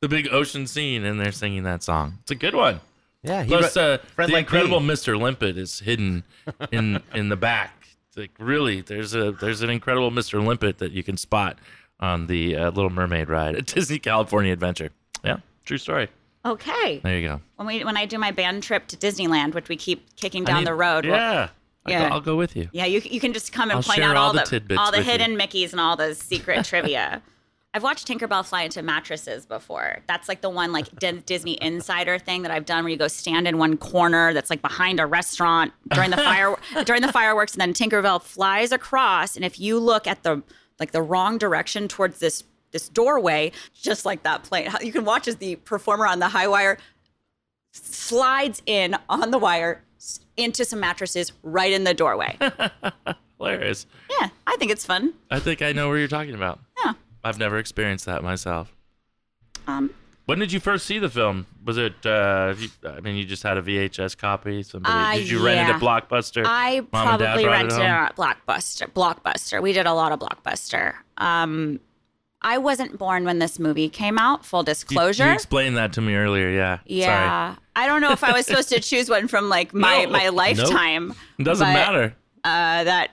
[0.00, 2.18] the big ocean scene, and they're singing that song.
[2.22, 2.80] It's a good one.
[3.28, 4.94] Yeah, he Plus, wrote- uh, Friend the Like incredible Me.
[4.94, 5.20] Mr.
[5.20, 6.24] Limpet is hidden
[6.72, 7.74] in in the back.
[8.08, 10.44] It's like really, there's a there's an incredible Mr.
[10.44, 11.58] Limpet that you can spot
[12.00, 14.90] on the uh, Little Mermaid ride at Disney California Adventure.
[15.24, 16.08] Yeah, true story.
[16.44, 17.40] Okay, There you go.
[17.56, 20.52] when we when I do my band trip to Disneyland, which we keep kicking I
[20.52, 21.48] down the road, we'll- Yeah,
[21.84, 22.08] I'll, Yeah.
[22.08, 22.68] go, I'll go with you.
[22.72, 24.78] Yeah, you you can just come and I'll point out all all, the the, tidbits
[24.80, 25.12] all the with you.
[25.12, 27.20] hidden Mickeys and all the secret trivia.
[27.74, 29.98] I've watched Tinkerbell fly into mattresses before.
[30.06, 33.08] That's like the one like D- Disney Insider thing that I've done where you go
[33.08, 37.52] stand in one corner that's like behind a restaurant during the fire during the fireworks,
[37.52, 39.36] and then Tinkerbell flies across.
[39.36, 40.42] And if you look at the
[40.80, 45.28] like the wrong direction towards this this doorway, just like that plane, you can watch
[45.28, 46.78] as the performer on the high wire
[47.72, 49.82] slides in on the wire
[50.38, 52.36] into some mattresses right in the doorway.
[53.38, 53.86] Hilarious.
[54.20, 55.12] Yeah, I think it's fun.
[55.30, 56.60] I think I know where you're talking about.
[56.84, 56.94] Yeah.
[57.24, 58.72] I've never experienced that myself.
[59.66, 59.90] Um,
[60.26, 61.46] When did you first see the film?
[61.64, 62.04] Was it?
[62.04, 64.62] Uh, you, I mean, you just had a VHS copy.
[64.62, 66.42] Somebody Uh, did you rent it at Blockbuster?
[66.46, 68.90] I Mom probably rented it at Blockbuster.
[68.92, 69.62] Blockbuster.
[69.62, 70.94] We did a lot of Blockbuster.
[71.16, 71.80] Um,
[72.40, 74.44] I wasn't born when this movie came out.
[74.44, 75.26] Full disclosure.
[75.26, 76.50] You, explained that to me earlier.
[76.50, 76.78] Yeah.
[76.86, 80.10] yeah, I don't know if I was supposed to choose one from like my No.
[80.10, 81.08] my lifetime.
[81.12, 81.18] Sorry.
[81.38, 82.14] It doesn't but, matter.
[82.44, 83.10] Uh, that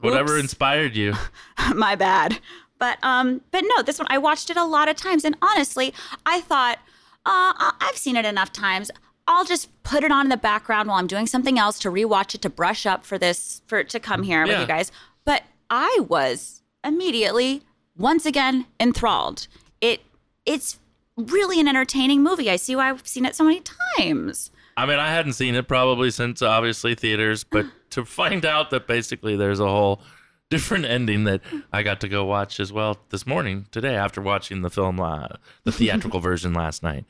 [0.00, 0.42] Whatever oops.
[0.44, 1.14] inspired you.
[1.74, 2.38] my bad.
[2.78, 5.92] But um, but no, this one I watched it a lot of times, and honestly,
[6.24, 6.78] I thought,
[7.26, 8.90] uh, I've seen it enough times.
[9.26, 12.34] I'll just put it on in the background while I'm doing something else to rewatch
[12.34, 14.90] it to brush up for this for to come here with you guys.
[15.24, 17.62] But I was immediately
[17.96, 19.48] once again enthralled.
[19.80, 20.00] It
[20.46, 20.78] it's
[21.16, 22.50] really an entertaining movie.
[22.50, 23.62] I see why I've seen it so many
[23.98, 24.50] times.
[24.76, 28.86] I mean, I hadn't seen it probably since obviously theaters, but to find out that
[28.86, 30.00] basically there's a whole
[30.50, 31.40] different ending that
[31.72, 35.28] I got to go watch as well this morning today after watching the film, uh,
[35.64, 37.04] the theatrical version last night.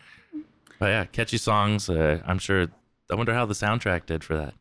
[0.78, 1.88] But yeah, catchy songs.
[1.90, 2.68] Uh, I'm sure.
[3.10, 4.54] I wonder how the soundtrack did for that.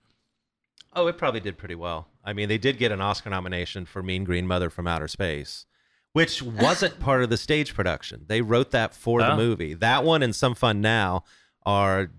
[0.93, 2.07] Oh, it probably did pretty well.
[2.23, 5.65] I mean, they did get an Oscar nomination for Mean Green Mother from Outer Space,
[6.13, 8.25] which wasn't part of the stage production.
[8.27, 9.37] They wrote that for the Oh.
[9.37, 9.73] movie.
[9.73, 11.23] That one and Some Fun Now
[11.65, 12.09] are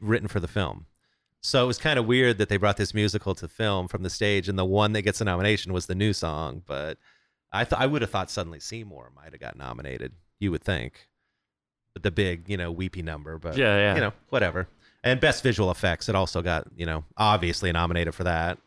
[0.00, 0.86] written for the film.
[1.42, 4.10] So it was kind of weird that they brought this musical to film from the
[4.10, 6.62] stage, and the one that gets a nomination was the new song.
[6.66, 6.98] But
[7.52, 10.12] I thought I would have thought Suddenly Seymour might have got nominated.
[10.38, 11.08] You would think,
[11.94, 13.38] but the big, you know, weepy number.
[13.38, 13.94] But Yeah, yeah.
[13.94, 14.68] you know, whatever.
[15.04, 18.58] And best visual effects, it also got you know obviously nominated for that.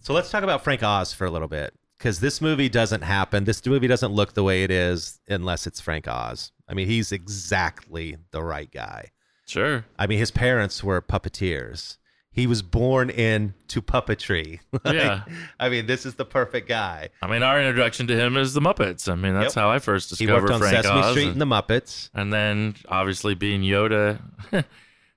[0.00, 3.44] So let's talk about Frank Oz for a little bit because this movie doesn't happen.
[3.44, 6.52] This movie doesn't look the way it is unless it's Frank Oz.
[6.68, 9.10] I mean, he's exactly the right guy.
[9.46, 9.84] Sure.
[9.98, 11.96] I mean, his parents were puppeteers.
[12.36, 14.60] He was born into puppetry.
[14.84, 15.24] Like, Yeah.
[15.58, 17.08] I mean, this is the perfect guy.
[17.22, 19.10] I mean, our introduction to him is the Muppets.
[19.10, 19.62] I mean, that's Yep.
[19.62, 21.10] how I first discovered He worked on Frank Sesame Oz.
[21.12, 22.10] Street and, and the Muppets.
[22.14, 24.20] and then, obviously, being Yoda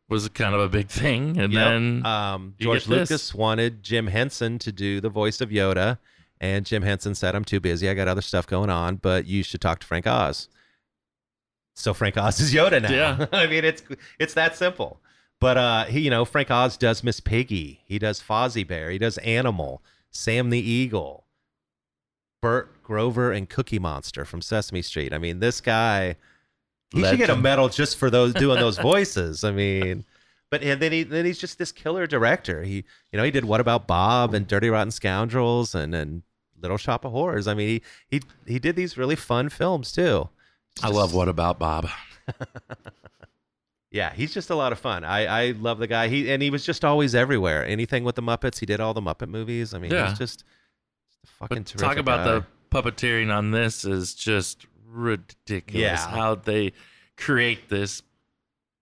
[0.09, 1.37] was kind of a big thing.
[1.37, 1.61] And Yep.
[1.69, 3.09] then, um, George get this.
[3.11, 5.97] Lucas wanted Jim Henson to do the voice of Yoda,
[6.39, 7.89] and Jim Henson said, "I'm too busy.
[7.89, 10.47] I got other stuff going on, but you should talk to Frank Oz."
[11.75, 12.89] So Frank Oz is Yoda now.
[12.91, 13.25] Yeah.
[13.33, 13.83] I mean, it's
[14.19, 15.01] it's that simple.
[15.39, 17.81] But uh, he, you know, Frank Oz does Miss Piggy.
[17.85, 18.89] He does Fozzie Bear.
[18.89, 21.25] He does Animal, Sam the Eagle,
[22.41, 25.13] Bert Grover, and Cookie Monster from Sesame Street.
[25.13, 26.17] I mean, this guy,
[26.93, 29.45] he should get a medal just for those doing those voices.
[29.45, 30.03] I mean,
[30.49, 32.63] but and then he then he's just this killer director.
[32.63, 36.23] He, you know, he did What About Bob and Dirty Rotten Scoundrels and and
[36.61, 37.47] Little Shop of Horrors.
[37.47, 37.81] I mean, he
[38.17, 40.27] he he did these really fun films too.
[40.83, 41.89] I love What About Bob?
[43.91, 45.03] Yeah, he's just a lot of fun.
[45.03, 46.09] I, I love the guy.
[46.09, 47.65] He and he was just always everywhere.
[47.65, 49.73] Anything with the Muppets, he did all the Muppet movies.
[49.73, 50.09] I mean, Yeah.
[50.09, 50.43] he's just
[51.23, 51.87] a fucking But terrific.
[51.87, 52.31] talk about guy.
[52.39, 52.45] the
[52.91, 55.81] puppeteering on this is just ridiculous.
[55.81, 56.07] Yeah.
[56.07, 56.73] How they
[57.17, 58.03] create this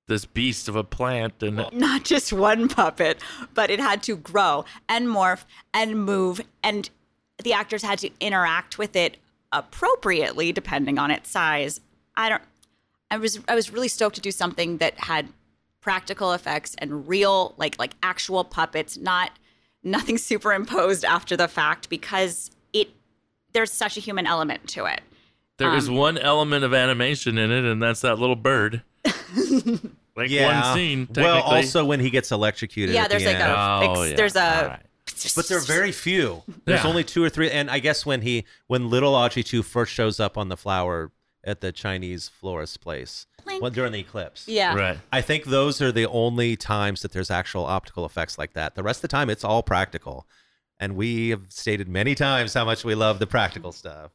[0.07, 3.21] this beast of a plant and Well- not just one puppet,
[3.53, 5.43] but it had to grow and morph
[5.73, 6.89] and move, and
[7.43, 9.17] the actors had to interact with it
[9.51, 11.81] appropriately depending on its size.
[12.15, 12.41] I don't.
[13.11, 15.29] I was I was really stoked to do something that had
[15.81, 19.31] practical effects and real like like actual puppets, not
[19.83, 22.89] nothing superimposed after the fact because it
[23.53, 25.01] there's such a human element to it.
[25.57, 28.83] There is Um, one element of animation in it, and that's that little bird.
[30.15, 30.67] like yeah.
[30.69, 31.07] one scene.
[31.15, 32.93] Well, also when he gets electrocuted.
[32.93, 33.51] Yeah, at there's the like end.
[33.51, 34.15] a Oh, ex- yeah.
[34.17, 35.31] there's a All right.
[35.35, 36.43] but there are very few.
[36.65, 36.89] There's Yeah.
[36.89, 40.19] only two or three, and I guess when he when little Audrey two first shows
[40.19, 41.11] up on the flower
[41.43, 43.61] at the Chinese florist place Plink.
[43.61, 44.47] well, during the eclipse.
[44.47, 44.73] yeah.
[44.75, 44.97] right.
[45.11, 48.75] I think those are the only times that there's actual optical effects like that.
[48.75, 50.27] The rest of the time, it's all practical.
[50.79, 54.11] And we have stated many times how much we love the practical stuff.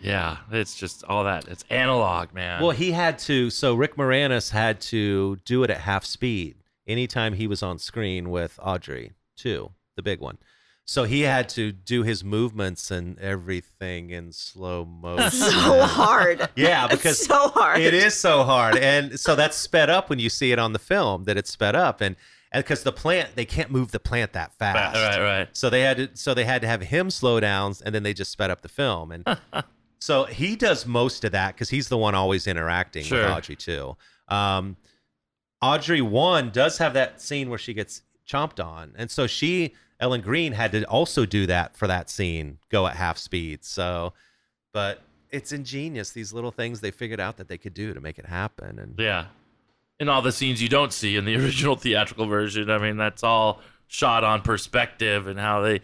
[0.00, 1.48] Yeah, it's just all that.
[1.48, 2.62] It's analog, man.
[2.62, 7.34] Well, he had to, so Rick Moranis had to do it at half speed anytime
[7.34, 10.38] he was on screen with Audrey, too, the big one.
[10.90, 15.30] So he had to do his movements and everything in slow motion.
[15.32, 16.48] So hard.
[16.56, 17.80] Yeah, It's because so hard.
[17.82, 20.78] It is so hard, and so that's sped up when you see it on the
[20.78, 21.24] film.
[21.24, 22.16] That it's sped up, and
[22.52, 24.96] and because the plant they can't move the plant that fast.
[24.96, 25.48] right, right.
[25.52, 28.14] So they had to so they had to have him slow down, and then they
[28.14, 29.26] just sped up the film, and
[30.00, 33.24] so he does most of that because he's the one always interacting Sure.
[33.24, 33.94] with Audrey too.
[34.28, 34.78] Um,
[35.60, 40.20] Audrey one does have that scene where she gets chomped on, and so she Ellen
[40.20, 43.64] Greene had to also do that for that scene, go at half speed.
[43.64, 44.12] So,
[44.72, 48.18] but it's ingenious these little things they figured out that they could do to make
[48.18, 49.26] it happen, and Yeah.
[50.00, 52.70] And all the scenes you don't see in the original theatrical version.
[52.70, 55.80] I mean, that's all shot on perspective and how they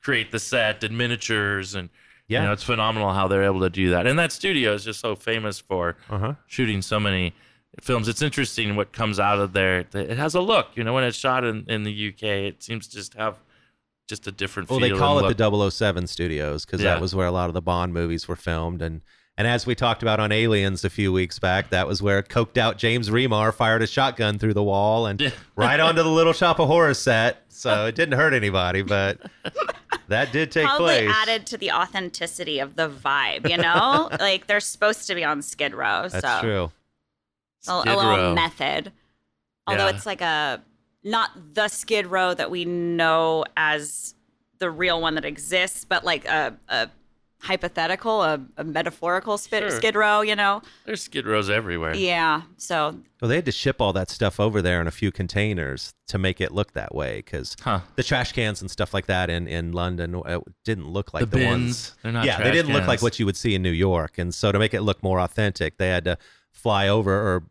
[0.00, 1.88] create the set and miniatures and
[2.28, 2.42] Yeah.
[2.42, 4.06] you know, it's phenomenal how they're able to do that.
[4.06, 6.34] And that studio is just so famous for uh-huh.
[6.46, 7.34] shooting so many
[7.80, 8.06] films.
[8.06, 9.84] It's interesting what comes out of there.
[9.92, 12.86] It has a look, you know, when it's shot in, in the UK, it seems
[12.88, 13.38] to just have
[14.06, 14.88] just a different Well, feel.
[14.90, 15.36] they call it look.
[15.36, 16.94] the 007 studios because Yeah.
[16.94, 18.82] that was where a lot of the Bond movies were filmed.
[18.82, 19.00] And
[19.38, 22.56] and as we talked about on Aliens a few weeks back, that was where coked
[22.56, 25.30] out James Remar fired a shotgun through the wall and Yeah.
[25.56, 27.44] right onto the Little Shop of Horrors set.
[27.48, 29.20] So it didn't hurt anybody, but
[30.08, 31.10] that did take Probably place.
[31.14, 34.08] added to the authenticity of the vibe, you know?
[34.20, 36.08] like they're supposed to be on Skid Row.
[36.08, 36.72] That's so true.
[37.68, 38.90] A, a little method.
[39.66, 39.96] Although Yeah.
[39.96, 40.62] it's like a
[41.06, 44.14] not the Skid Row that we know as
[44.58, 46.88] the real one that exists, but like a, a
[47.40, 49.70] hypothetical, a, a metaphorical spit, Sure.
[49.70, 50.62] Skid Row, you know?
[50.84, 51.94] There's skid rows everywhere.
[51.94, 52.42] Yeah.
[52.56, 55.94] So Well, they had to ship all that stuff over there in a few containers
[56.08, 57.80] to make it look that way because Huh.
[57.94, 61.26] the trash cans and stuff like that in, in London uh, didn't look like The
[61.26, 61.94] the, bins, ones.
[62.02, 64.18] they're not yeah, they didn't look like what you would see in New York.
[64.18, 66.18] And so to make it look more authentic, they had to
[66.52, 67.44] fly over or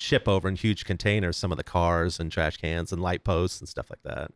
[0.00, 3.60] ship over in huge containers some of the cars and trash cans and light posts
[3.60, 4.30] and stuff like that.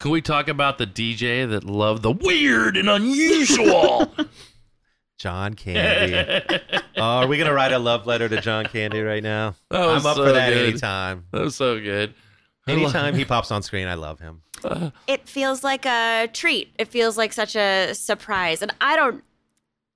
[0.00, 4.12] Can we talk about the DJ that loved the weird and unusual?
[5.18, 6.44] John Candy.
[6.96, 9.54] oh, are we gonna write a love letter to John Candy right now?
[9.70, 10.68] That I'm up so for that good.
[10.68, 11.24] anytime.
[11.30, 12.14] that was so good.
[12.66, 14.42] Anytime he pops on screen, I love him.
[14.62, 14.90] Uh.
[15.06, 16.74] it feels like a treat.
[16.78, 19.22] It feels like such a surprise, and I don't.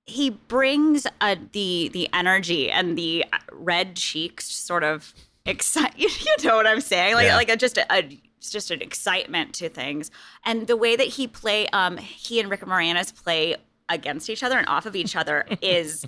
[0.09, 5.13] He brings uh, the the energy and the red cheeks, sort of
[5.45, 5.93] excite.
[5.97, 6.09] You
[6.43, 7.15] know what I'm saying?
[7.15, 7.35] Like Yeah.
[7.35, 10.11] like a, just a, a just an excitement to things,
[10.45, 13.55] and the way that he play, um, he and Rick Moranis play
[13.89, 16.05] against each other and off of each other is.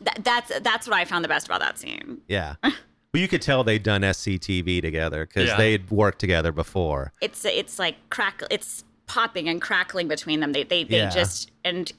[0.00, 2.20] That, that's that's what I found the best about that scene.
[2.28, 2.54] Yeah.
[3.14, 5.58] Well, you could tell they'd done SCTV together because Yeah.
[5.58, 7.12] they'd worked together before.
[7.20, 11.10] it's it's like crack it's popping and crackling between them they they, they Yeah.
[11.10, 11.92] just and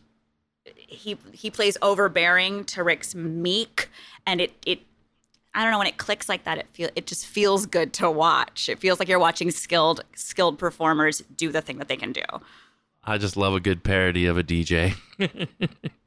[0.93, 3.89] he he plays overbearing to rick's meek
[4.25, 4.79] and it it
[5.56, 8.10] i don't know when it clicks like that it feel it just feels good to
[8.10, 12.12] watch it feels like you're watching skilled skilled performers do the thing that they can
[12.12, 12.21] do
[13.06, 14.95] I just love a good parody of a DJ.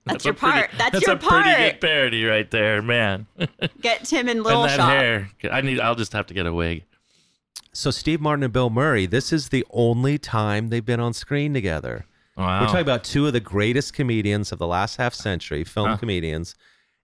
[0.06, 2.80] that's, a your part pretty- that's, that's your a pretty good part parody right there,
[2.80, 3.26] man.
[3.82, 5.30] get tim in little and that shop hair.
[5.50, 5.78] I need.
[5.78, 6.84] I'll just have to get a wig.
[7.72, 11.52] So Steve Martin and Bill Murray, this is the only time they've been on screen
[11.52, 12.06] together.
[12.36, 12.60] Wow.
[12.60, 15.96] We're talking about two of the greatest comedians of the last half century, film Huh.
[15.96, 16.54] comedians,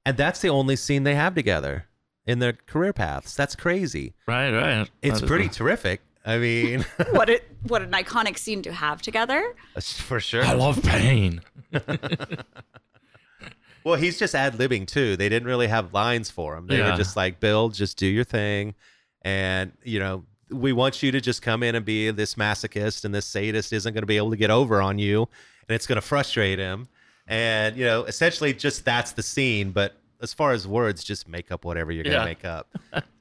[0.05, 1.87] and that's the only scene they have together
[2.27, 3.35] in their career paths.
[3.35, 4.15] That's crazy.
[4.27, 4.91] right, right.
[5.03, 6.03] It's That is- pretty terrific.
[6.25, 10.45] I mean, what it what an iconic scene to have together for sure.
[10.45, 11.41] I love pain.
[13.85, 15.17] Well, he's just ad libbing too.
[15.17, 16.69] They didn't really have lines for him.
[16.69, 16.93] They Yeah.
[16.93, 18.77] were just like, Bill, just do your thing.
[19.23, 23.15] And, you know, we want you to just come in and be this masochist, and
[23.15, 25.23] this sadist isn't going to be able to get over on you,
[25.69, 26.89] and it's going to frustrate him.
[27.27, 29.71] And, you know, essentially just that's the scene.
[29.71, 32.25] But as far as words, just make up whatever you're going to Yeah.
[32.25, 32.69] make up.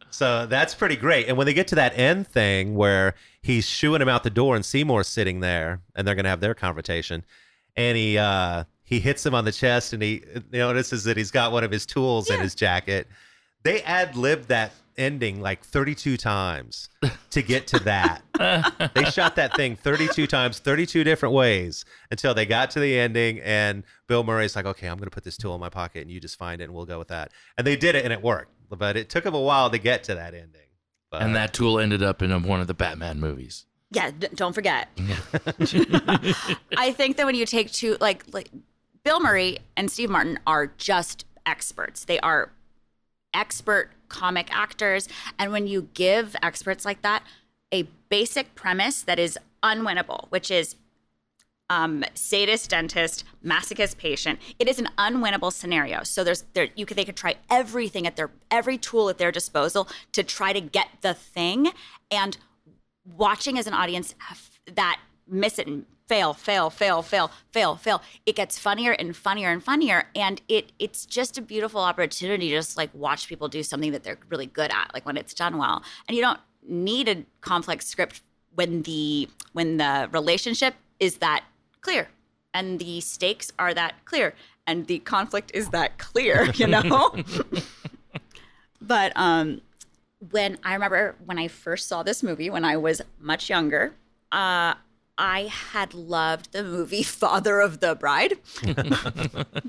[0.09, 1.27] so that's pretty great.
[1.27, 4.55] And when they get to that end thing where he's shooing him out the door
[4.55, 7.23] and Seymour's sitting there and they're going to have their confrontation,
[7.77, 11.53] and he uh he hits him on the chest and he notices that he's got
[11.53, 13.07] one of his tools in his jacket
[13.63, 16.89] they ad libbed that ending like 32 times
[17.29, 18.21] to get to that
[18.95, 23.39] they shot that thing 32 times 32 different ways until they got to the ending
[23.39, 26.19] and bill murray's like okay i'm gonna put this tool in my pocket and you
[26.19, 28.51] just find it and we'll go with that and they did it and it worked
[28.69, 30.61] but it took them a while to get to that ending
[31.11, 33.65] but, And that tool ended up in one of the Batman movies.
[33.91, 34.87] Yeah, d- don't forget.
[36.77, 38.49] I think that when you take two, like, like
[39.03, 42.05] Bill Murray and Steve Martin are just experts.
[42.05, 42.53] They are
[43.33, 45.07] expert comic actors.
[45.39, 47.23] And when you give experts like that
[47.73, 50.75] a basic premise that is unwinnable, which is
[51.69, 54.39] um, sadist dentist, masochist patient.
[54.59, 56.03] It is an unwinnable scenario.
[56.03, 59.31] So there's there you could they could try everything at their every tool at their
[59.31, 61.71] disposal to try to get the thing.
[62.11, 62.37] And
[63.15, 64.15] watching as an audience
[64.65, 68.01] that miss it and fail, fail, fail, fail, fail, fail.
[68.25, 72.55] It gets funnier and funnier and funnier, and it it's just a beautiful opportunity to
[72.55, 75.57] just like watch people do something that they're really good at, like when it's done
[75.57, 75.81] well.
[76.09, 78.23] And you don't need a complex script
[78.55, 81.45] when the when the relationship is that
[81.79, 82.09] clear
[82.53, 84.33] and the stakes are that clear
[84.67, 87.15] and the conflict is that clear, you know.
[88.81, 89.61] but um
[90.29, 93.93] when I remember when I first saw this movie when I was much younger,
[94.33, 94.73] uh,
[95.17, 98.33] I had loved the movie Father of the Bride,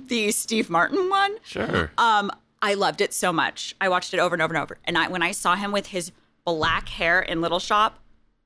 [0.08, 1.36] the Steve Martin one.
[1.44, 1.90] Sure.
[1.98, 3.74] Um, I loved it so much.
[3.80, 4.78] I watched it over and over and over.
[4.84, 6.12] And I, when I saw him with his
[6.44, 7.98] black hair in Little Shop,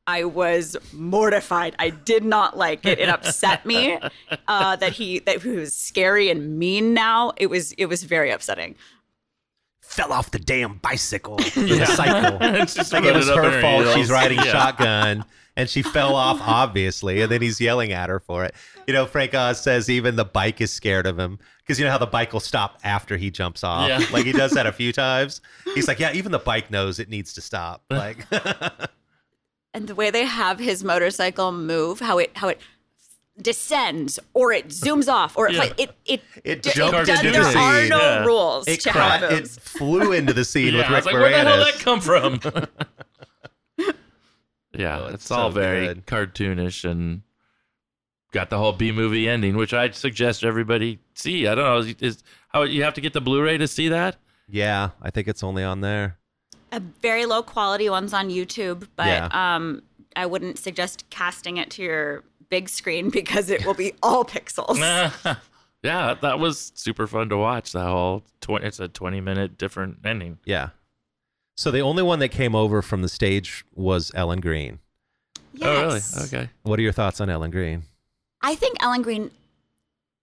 [0.06, 1.74] I was mortified.
[1.78, 2.98] I did not like it.
[2.98, 3.98] It upset me
[4.48, 6.94] uh, that he that he was scary and mean.
[6.94, 8.76] Now it was it was very upsetting.
[9.80, 13.82] fell off the damn bicycle the cycle It's just like it was her fault.
[13.82, 13.94] heels.
[13.96, 14.44] She's riding Yeah.
[14.52, 15.24] shotgun
[15.56, 17.22] and she fell off, obviously.
[17.22, 18.54] And then he's yelling at her for it.
[18.86, 21.90] You know, Frank Oz says even the bike is scared of him because you know
[21.90, 23.88] how the bike will stop after he jumps off.
[23.88, 24.00] Yeah.
[24.12, 25.40] Like he does that a few times.
[25.74, 27.82] He's like, yeah, even the bike knows it needs to stop.
[27.90, 28.26] Like,
[29.74, 32.60] and the way they have his motorcycle move, how it how it
[33.42, 35.64] descends or it zooms off or it Yeah.
[35.64, 38.24] it it, it, It d- jumped does- into there the are scene, no yeah.
[38.24, 40.96] rules it, to how cra- it it flew into the scene yeah, with I Rick
[40.96, 42.40] was like, where the hell did that come from?
[44.76, 46.06] Yeah, Oh, it's, it's all so very good.
[46.06, 47.22] cartoonish and
[48.32, 51.46] got the whole B movie ending, which I suggest everybody see.
[51.46, 54.16] I don't know, is, is how you have to get the Blu-ray to see that?
[54.48, 56.18] Yeah, I think it's only on there.
[56.72, 59.28] a very low quality ones on YouTube, but Yeah.
[59.32, 59.82] um,
[60.14, 64.78] I wouldn't suggest casting it to your big screen because it will be all pixels.
[65.82, 67.72] yeah, that was super fun to watch.
[67.72, 70.38] That whole twenty, it's a twenty-minute different ending.
[70.44, 70.70] Yeah.
[71.56, 74.78] So the only one that came over from the stage was Ellen Greene.
[75.62, 76.00] Oh, really?
[76.24, 76.50] Okay.
[76.62, 77.84] What are your thoughts on Ellen Greene?
[78.42, 79.30] I think Ellen Greene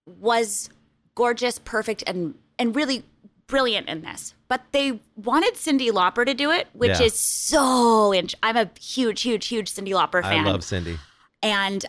[0.05, 0.69] was
[1.15, 3.03] gorgeous, perfect, and and really
[3.47, 4.35] brilliant in this.
[4.47, 7.05] But they wanted Cyndi Lauper to do it, which Yeah.
[7.07, 8.11] is so.
[8.11, 10.99] Int- I'm a huge, huge, huge Cyndi Lauper fan, I love Cindy.
[11.41, 11.83] and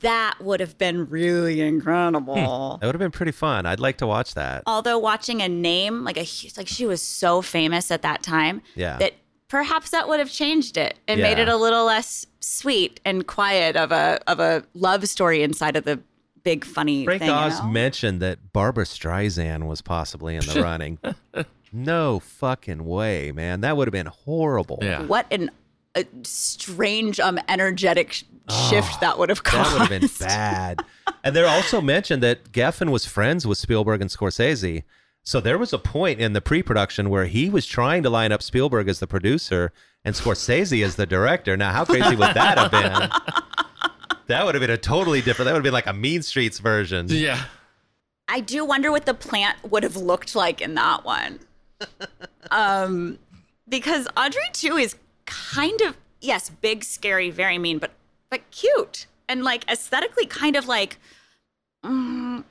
[0.00, 2.34] that would have been really incredible.
[2.34, 2.80] Hmm.
[2.80, 3.66] That would have been pretty fun.
[3.66, 4.62] I'd like to watch that.
[4.66, 6.26] Although watching a name like a
[6.56, 8.96] like she was so famous at that time Yeah.
[8.98, 9.14] that
[9.48, 13.76] perhaps that would have changed it and made it a little less sweet and quiet
[13.76, 16.00] of a of a love story inside of the
[16.44, 17.28] big funny Frank thing.
[17.28, 17.68] you Oz know?
[17.68, 20.98] mentioned that Barbra Streisand was possibly in the running.
[21.72, 23.60] no fucking way, man.
[23.60, 24.78] That would have been horrible.
[24.82, 25.02] Yeah.
[25.02, 25.50] what an
[25.96, 28.24] a strange um energetic sh-
[28.68, 29.72] shift that would have Ah, That caused.
[29.72, 30.84] would have been bad.
[31.24, 34.82] and they're also mentioned that Geffen was friends with Spielberg and Scorsese.
[35.22, 38.42] So there was a point in the pre-production where he was trying to line up
[38.42, 39.72] Spielberg as the producer
[40.04, 41.56] and Scorsese as the director.
[41.56, 43.10] Now, how crazy would that have been?
[44.26, 45.46] That would have been a totally different.
[45.46, 47.08] That would have been like a Mean Streets version.
[47.10, 47.44] Yeah.
[48.26, 51.40] I do wonder what the plant would have looked like in that one.
[52.50, 53.18] um,
[53.68, 57.92] because Audrey too is kind of yes, big, scary, very mean, but
[58.30, 60.98] but cute and like aesthetically kind of like.
[61.84, 62.44] mm,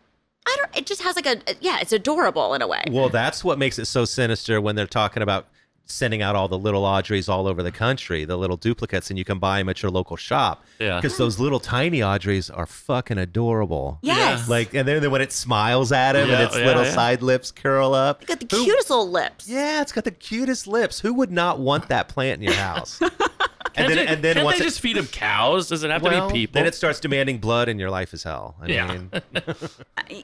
[0.46, 0.78] I don't.
[0.78, 1.80] It just has like a yeah.
[1.80, 2.84] It's adorable in a way.
[2.90, 5.48] Well, that's what makes it so sinister when they're talking about
[5.86, 9.26] sending out all the little Audreys all over the country, the little duplicates, and you
[9.26, 10.64] can buy them at your local shop.
[10.80, 10.96] Yeah.
[11.00, 14.00] Because those little tiny Audreys are fucking adorable.
[14.02, 16.92] Yes, Like, and then, then when it smiles at him and its yeah, little yeah.
[16.92, 18.22] side lips curl up.
[18.24, 19.48] It got the Who- cutest little lips.
[19.48, 21.00] Yeah, it's got the cutest lips.
[21.02, 23.02] Who would not want that plant in your house?
[23.76, 25.68] and then, they, and then can't once they it, just feed them cows?
[25.68, 26.60] Does it have well, to be people?
[26.60, 28.56] then it starts demanding blood, and your life is hell.
[28.62, 28.88] I Yeah.
[28.88, 29.12] mean,
[29.98, 30.24] I,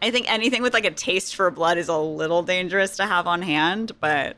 [0.00, 3.26] I think anything with like a taste for blood is a little dangerous to have
[3.26, 4.36] on hand, but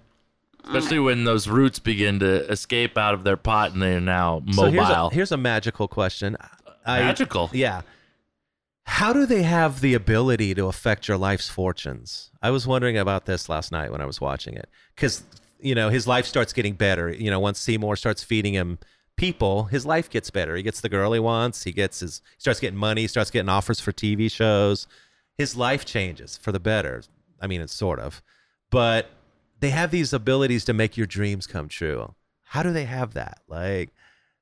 [0.66, 4.42] Especially when those roots begin to escape out of their pot and they are now
[4.50, 4.70] so mobile.
[4.72, 6.36] here's a, here's a magical question.
[6.86, 7.50] I- Magical.
[7.52, 7.82] Yeah.
[8.86, 12.30] How do they have the ability to affect your life's fortunes?
[12.42, 14.68] I was wondering about this last night when I was watching it.
[14.94, 15.22] Because,
[15.58, 17.10] you know, his life starts getting better.
[17.10, 18.78] You know, once Seymour starts feeding him
[19.16, 20.54] people, his life gets better.
[20.54, 21.64] He gets the girl he wants.
[21.64, 23.02] He gets his, he starts getting money.
[23.02, 24.86] He starts getting offers for TV shows.
[25.38, 27.02] His life changes for the better.
[27.40, 28.22] I mean, it's sort of.
[28.70, 29.08] But
[29.64, 32.14] they have these abilities to make your dreams come true.
[32.42, 33.40] How do they have that?
[33.48, 33.94] Like,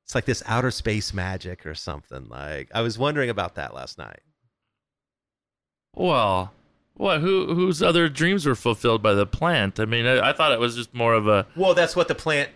[0.02, 2.26] it's like this outer space magic or something.
[2.28, 4.22] Like, I was wondering about that last night.
[5.94, 6.52] Well,
[6.94, 7.20] what?
[7.20, 9.78] Who whose other dreams were fulfilled by the plant?
[9.78, 11.46] I mean, I, I thought it was just more of a.
[11.54, 12.50] Well, that's what the plant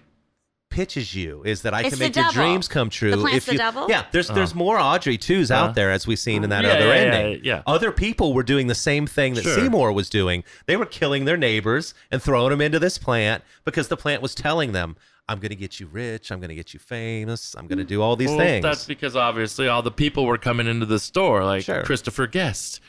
[0.68, 2.42] pitches you is that I It's can make your devil.
[2.42, 3.12] dreams come true.
[3.12, 3.86] The plant's if the you, devil?
[3.88, 5.64] Yeah, there's there's more Audrey twos Uh-huh.
[5.66, 7.40] out there as we've seen in that Yeah, other yeah, yeah, ending.
[7.44, 7.62] yeah.
[7.66, 9.54] Other people were doing the same thing that Sure.
[9.54, 10.44] Seymour was doing.
[10.66, 14.34] They were killing their neighbors and throwing them into this plant because the plant was
[14.34, 14.96] telling them,
[15.28, 16.30] "I'm going to get you rich.
[16.30, 17.54] I'm going to get you famous.
[17.56, 20.38] I'm going to do all these Well, things." that's because obviously all the people were
[20.38, 21.82] coming into the store, like Sure.
[21.82, 22.80] Christopher Guest.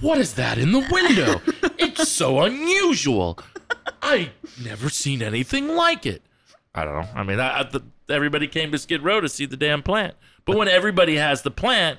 [0.00, 1.42] What is that in the window?
[1.78, 3.38] it's so unusual.
[4.00, 4.30] I
[4.64, 6.22] never seen anything like it.
[6.74, 7.08] I don't know.
[7.14, 10.14] I mean, I, I, the, everybody came to Skid Row to see the damn plant.
[10.44, 11.98] But when everybody has the plant,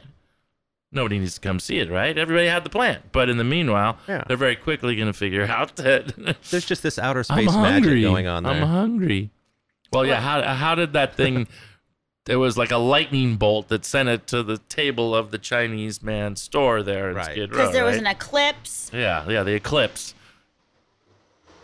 [0.91, 2.17] nobody needs to come see it, right?
[2.17, 3.11] Everybody had the plant.
[3.11, 4.23] But in the meanwhile, Yeah.
[4.27, 6.15] they're very quickly going to figure out that
[6.49, 8.01] there's just this outer I'm space magic hungry.
[8.01, 8.53] going on there.
[8.53, 9.29] I'm hungry.
[9.91, 10.21] Well, yeah.
[10.21, 11.47] How how did that thing?
[12.29, 16.03] It was like a lightning bolt that sent it to the table of the Chinese
[16.03, 17.25] man's store there in Right.
[17.31, 17.57] Skid Row.
[17.57, 18.01] because there was right?
[18.01, 18.91] an eclipse.
[18.93, 20.13] yeah, yeah, the eclipse.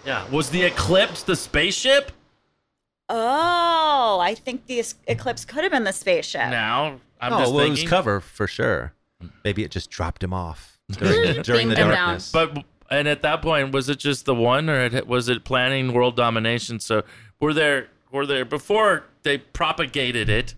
[0.04, 2.12] Yeah, was the eclipse the spaceship?
[3.10, 6.50] Oh, I think the eclipse could have been the spaceship.
[6.50, 7.84] Now I'm oh, just well, it thinking.
[7.86, 8.94] was cover for sure.
[9.44, 12.08] Maybe it just dropped him off during, the- during the Beamed him down.
[12.08, 12.32] darkness.
[12.32, 15.94] But and at that point, was it just the one, or it, was it planning
[15.94, 16.80] world domination?
[16.80, 17.04] So
[17.40, 20.56] were there were there before they propagated it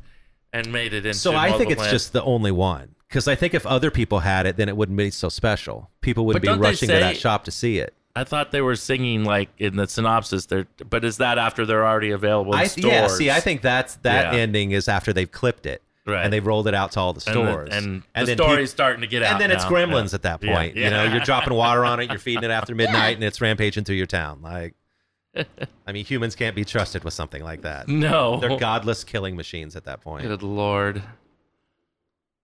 [0.54, 1.18] and made it into?
[1.18, 1.92] So I think it's planets?
[1.92, 2.96] just the only one.
[3.08, 5.90] Because I think if other people had it, then it wouldn't be so special.
[6.02, 7.96] People wouldn't But be don't they rushing to that shop to see it.
[8.20, 11.86] I thought they were singing like in the synopsis there, but is that after they're
[11.88, 12.86] already available in I, stores?
[12.94, 14.40] yeah, see, I think that's that Yeah.
[14.40, 16.24] ending is after they've clipped it Right.
[16.24, 17.70] and they've rolled it out to all the and, the- stores.
[17.72, 19.34] and, the story's peop- starting to get out.
[19.34, 20.16] and then it's gremlins Yeah.
[20.16, 20.76] at that Yeah, point.
[20.76, 23.84] You know, you're dropping water on it, you're feeding it after midnight, and it's rampaging
[23.86, 24.40] through your town.
[24.42, 24.74] Like,
[25.88, 27.88] I mean, humans can't be trusted with something like that.
[27.88, 30.24] no, They're godless killing machines at that point.
[30.24, 31.04] Good lord.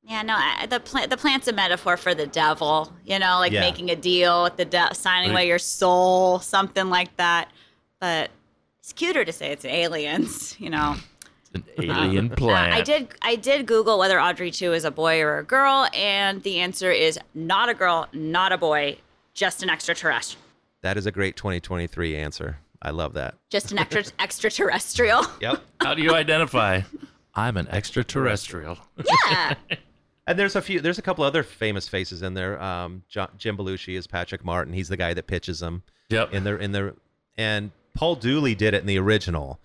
[0.08, 2.94] Yeah, no, I, the plant the plant's a metaphor for the devil.
[3.06, 3.62] You know, like Yeah.
[3.62, 5.36] making a deal with the de- signing Right.
[5.42, 7.50] away your soul, something like that.
[8.00, 8.30] But
[8.80, 10.56] it's cuter to say it's aliens.
[10.60, 10.96] You know,
[11.54, 12.74] It's an alien Uh, planet.
[12.76, 16.44] I did I did Google whether Audrey two is a boy or a girl, and
[16.44, 18.98] the answer is not a girl, not a boy,
[19.34, 20.44] just an extraterrestrial,
[20.82, 22.58] That is a great 2023 answer.
[22.82, 23.36] I love that.
[23.50, 25.26] just an extra extraterrestrial.
[25.42, 25.64] Yep.
[25.82, 26.82] How do you identify?
[27.34, 28.78] I'm an extraterrestrial.
[29.28, 29.56] Yeah.
[30.28, 30.80] And there's a few.
[30.82, 32.60] There's a couple other famous faces in there.
[32.62, 34.74] Um, Jo- Jim Belushi is Patrick Martin.
[34.74, 36.34] He's the guy that pitches them Yep.
[36.34, 36.96] in the in the.
[37.38, 39.60] And Paul Dooley did it in the original.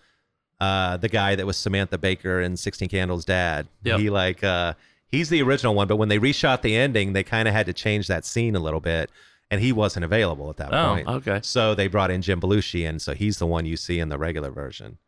[0.60, 3.68] Uh, the guy that was Samantha Baker and Sixteen Candles' dad.
[3.84, 4.00] Yep.
[4.00, 4.74] He like uh,
[5.08, 5.88] he's the original one.
[5.88, 8.60] But when they reshot the ending, they kind of had to change that scene a
[8.60, 9.10] little bit,
[9.50, 11.08] and he wasn't available at that Oh, point.
[11.08, 11.40] okay.
[11.42, 14.18] So they brought in Jim Belushi, and so he's the one you see in the
[14.18, 14.98] regular version.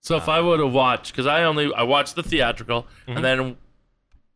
[0.00, 3.12] So if I would have watched, because I only I watched the theatrical Mm-hmm.
[3.16, 3.56] and then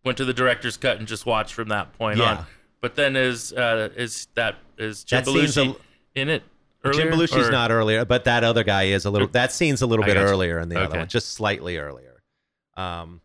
[0.05, 2.37] went to the director's cut and just watched from that point Yeah.
[2.39, 2.47] on.
[2.81, 6.43] But then is uh, is that is Jim That Belushi a- in it?
[6.83, 9.29] Earlier, Jim Belushi's or- not earlier, but that other guy is a little.
[9.29, 12.23] That scene's a little I bit earlier in the other one, just slightly earlier.
[12.77, 13.21] Um,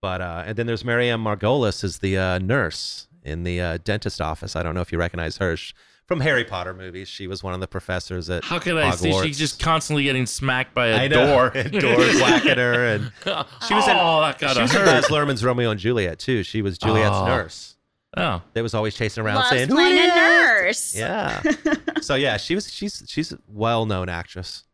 [0.00, 4.22] but uh, and then there's Marianne Margolyes is the uh, nurse in the uh, dentist
[4.22, 4.56] office.
[4.56, 5.74] I don't know if you recognize her Sh-
[6.10, 7.06] from Harry Potter movies.
[7.06, 8.42] She was one of the professors at.
[8.42, 9.12] How can I see?
[9.22, 11.26] She's just constantly getting smacked by a I know.
[11.26, 11.50] door.
[11.80, 13.12] Doors whack at her, and
[13.68, 13.96] she was in.
[13.96, 14.86] Oh, that she gotta was in hurt.
[14.86, 16.42] Baz Luhrmann's Romeo and Juliet too.
[16.42, 17.26] She was Juliet's Oh.
[17.26, 17.76] nurse.
[18.16, 20.96] Oh, That was always chasing around Loves saying, "Who playing a is?" nurse.
[20.96, 21.42] Yeah.
[22.00, 24.64] so yeah, she was she's she's a well known actress.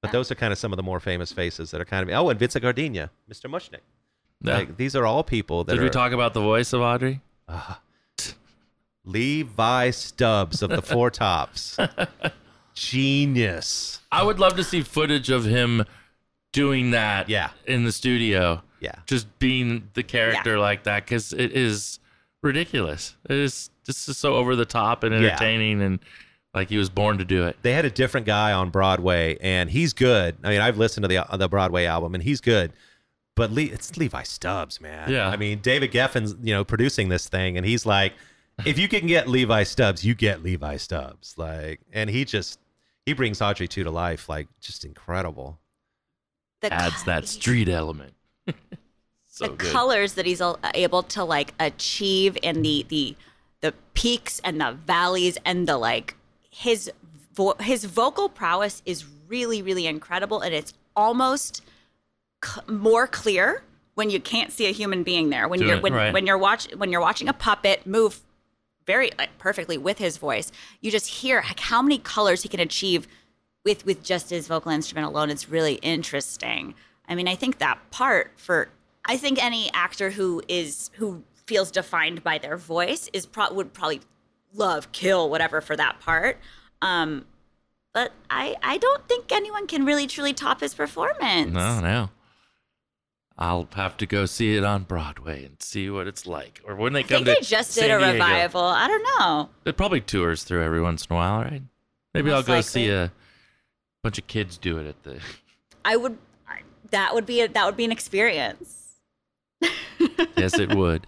[0.00, 2.16] But those are kind of some of the more famous faces that are kind of
[2.16, 3.50] oh, and Vincent Gardenia, Mr.
[3.50, 3.80] Mushnik.
[4.40, 4.54] yeah.
[4.56, 7.20] Like these are all people that Did are we talk about the voice of Audrey?
[9.04, 11.76] Levi Stubbs of the Four Tops.
[12.74, 14.00] Genius.
[14.10, 15.84] I would love to see footage of him
[16.52, 17.28] doing that.
[17.28, 17.50] Yeah.
[17.66, 18.62] in the studio.
[18.80, 18.94] Yeah.
[19.06, 21.98] just being the character like that because it is
[22.42, 23.14] ridiculous.
[23.28, 25.28] It is just is so over the top and Yeah.
[25.32, 25.98] entertaining, and
[26.54, 27.58] like he was born to do it.
[27.60, 30.36] They had a different guy on Broadway, and he's good.
[30.42, 32.72] I mean, I've listened to the the Broadway album, and he's good.
[33.36, 35.10] But Le- it's Levi Stubbs, man.
[35.10, 35.28] Yeah.
[35.28, 38.14] I mean, David Geffen's you know producing this thing, and he's like,
[38.66, 41.34] if you can get Levi Stubbs, you get Levi Stubbs.
[41.36, 42.58] Like, and he just
[43.06, 45.58] he brings Audrey two to life, like just incredible.
[46.60, 48.14] The Adds co- that street element.
[49.26, 49.72] so the good.
[49.72, 50.42] colors that he's
[50.74, 53.16] able to like achieve and the the
[53.60, 56.16] the peaks and the valleys and the like
[56.50, 56.90] his
[57.34, 61.62] vo- his vocal prowess is really really incredible and it's almost
[62.44, 63.62] c- more clear
[63.94, 66.12] when you can't see a human being there when Do you're it, when, right.
[66.12, 68.20] when you're watch when you're watching a puppet move
[68.86, 70.50] very like, perfectly with his voice
[70.80, 73.06] you just hear like, how many colors he can achieve
[73.64, 75.30] with with just his vocal instrument alone.
[75.30, 76.74] It's really interesting.
[77.08, 78.68] I mean i think that part for
[79.04, 83.72] i think any actor who is who feels defined by their voice is pro- would
[83.72, 84.00] probably
[84.54, 86.38] love kill whatever for that part.
[86.82, 87.26] Um
[87.92, 91.52] but i i don't think anyone can really truly top his performance.
[91.52, 92.10] No, no.
[93.40, 96.60] I'll have to go see it on Broadway and see what it's like.
[96.66, 98.12] Or when they i come think to they just San did a Diego.
[98.12, 101.62] revival i don't know It probably tours through every once in a while, right?
[102.14, 103.10] Maybe I'll Most go see a
[104.02, 105.20] bunch of kids do it at the.
[105.84, 106.18] i would
[106.90, 108.96] that would be a, that would be an experience
[110.36, 111.06] Yes, it would.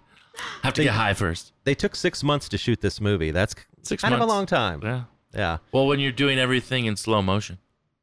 [0.63, 1.53] Have to get high first.
[1.65, 3.31] They took six months to shoot this movie.
[3.31, 4.81] That's Six kind of a long time.
[4.83, 5.05] Yeah.
[5.35, 5.59] Yeah.
[5.73, 7.59] Well, when you're doing everything in slow motion.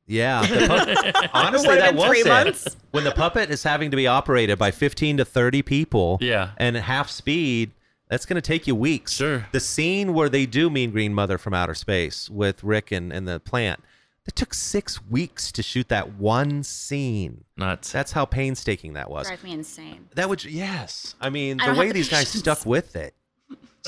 [0.10, 0.41] Yeah.
[0.45, 2.28] the pu- honestly, that was three it.
[2.28, 2.76] months.
[2.91, 6.51] When the puppet is having to be operated by 15 to 30 people Yeah.
[6.57, 7.72] and half speed,
[8.10, 9.14] that's going to take you weeks.
[9.14, 9.45] Sure.
[9.51, 13.28] The scene where they do Mean Green Mother from Outer Space with Rick and, and
[13.28, 13.82] the plant,
[14.26, 17.45] it took six weeks to shoot that one scene.
[17.57, 17.91] Nuts.
[17.91, 19.28] That's how painstaking that was.
[19.28, 21.16] drive me insane That would, yes.
[21.22, 23.14] I mean, I the way have the these guys stuck with it.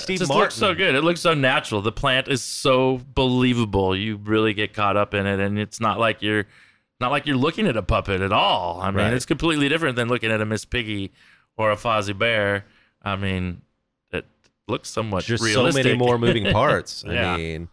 [0.09, 0.41] It just Martin.
[0.43, 0.95] looks so good.
[0.95, 1.81] It looks so natural.
[1.81, 3.95] The plant is so believable.
[3.95, 6.45] You really get caught up in it, and it's not like you're
[6.99, 8.79] not like you're looking at a puppet at all.
[8.81, 9.13] I mean, Right.
[9.13, 11.11] it's completely different than looking at a Miss Piggy
[11.57, 12.65] or a Fozzie Bear.
[13.01, 13.61] I mean,
[14.11, 14.25] it
[14.67, 15.83] looks somewhat There's realistic.
[15.83, 17.03] so many more moving parts.
[17.07, 17.33] Yeah.
[17.33, 17.69] I mean,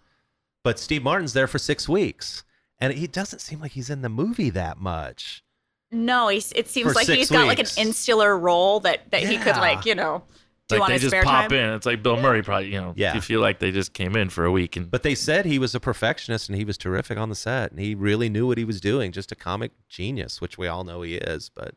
[0.64, 2.42] but Steve Martin's there for six weeks,
[2.78, 5.42] and he doesn't seem like he's in the movie that much.
[5.90, 9.22] No, he's, it seems For like six he's got like an insular role that that
[9.22, 10.22] he could like you know
[10.68, 11.58] do like on they his just spare pop time.
[11.58, 11.70] in.
[11.74, 12.72] It's like Bill Murray, probably.
[12.72, 13.14] You know, Yeah.
[13.14, 15.58] you feel like they just came in for a week and But they said he
[15.58, 18.58] was a perfectionist and he was terrific on the set, and he really knew what
[18.58, 19.12] he was doing.
[19.12, 21.50] Just a comic genius, which we all know he is.
[21.54, 21.74] But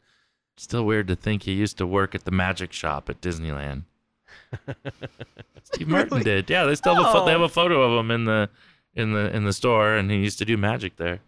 [0.57, 3.83] Still weird to think he used to work at the magic shop at Disneyland.
[5.63, 6.49] Steve Martin did.
[6.49, 7.45] Yeah, they still have a, pho- they have Oh.
[7.45, 8.49] a photo of him in the
[8.93, 11.19] in the in the store, and he used to do magic there.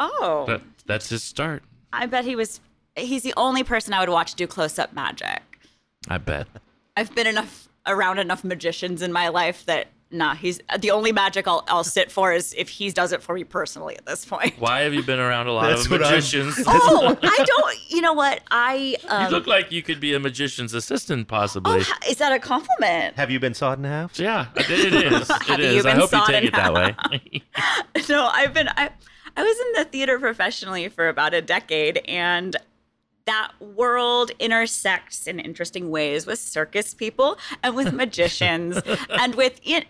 [0.00, 1.62] Oh, That that's his start.
[1.92, 2.60] I bet he was.
[2.96, 5.42] He's the only person I would watch do close up magic.
[6.08, 6.46] I bet.
[7.00, 11.48] I've been enough around enough magicians in my life that nah, he's the only magic
[11.48, 14.52] I'll I'll sit for is if he does it for me personally at this point.
[14.58, 16.62] Why have you been around a lot That's of magicians?
[16.66, 17.90] Oh, I don't.
[17.90, 18.42] You know what?
[18.50, 21.80] I um, you look like you could be a magician's assistant, oh, possibly.
[21.80, 23.16] ha- is that a compliment?
[23.16, 24.18] have you been sawed in half?
[24.18, 25.30] yeah, it it is.
[25.30, 25.82] It Have you.
[25.86, 26.94] I hope you take in it that way.
[28.10, 28.90] no, I've been I,
[29.38, 32.56] I was in the theater professionally for about a decade and
[33.30, 38.80] that world intersects in interesting ways with circus people and with magicians
[39.22, 39.84] and with it,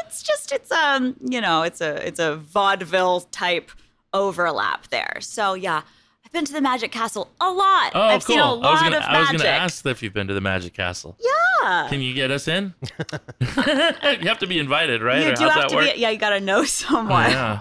[0.00, 3.70] it's just it's um you know it's a it's a vaudeville type
[4.12, 5.16] overlap there.
[5.20, 5.82] So yeah,
[6.24, 7.92] I've been to the Magic Castle a lot.
[7.94, 8.34] Oh, I've cool.
[8.36, 10.34] seen a I was lot gonna of I was gonna ask if you've been to
[10.34, 11.16] the Magic Castle.
[11.20, 11.86] yeah.
[11.88, 12.74] Can you get us in?
[13.40, 15.22] you have to be invited, right?
[15.22, 15.94] You Or do how's have that to work?
[15.94, 17.30] be yeah, you got to know someone.
[17.30, 17.60] yeah.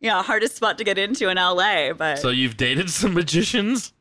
[0.00, 3.92] yeah, hardest spot to get into in LA, but So you've dated some magicians?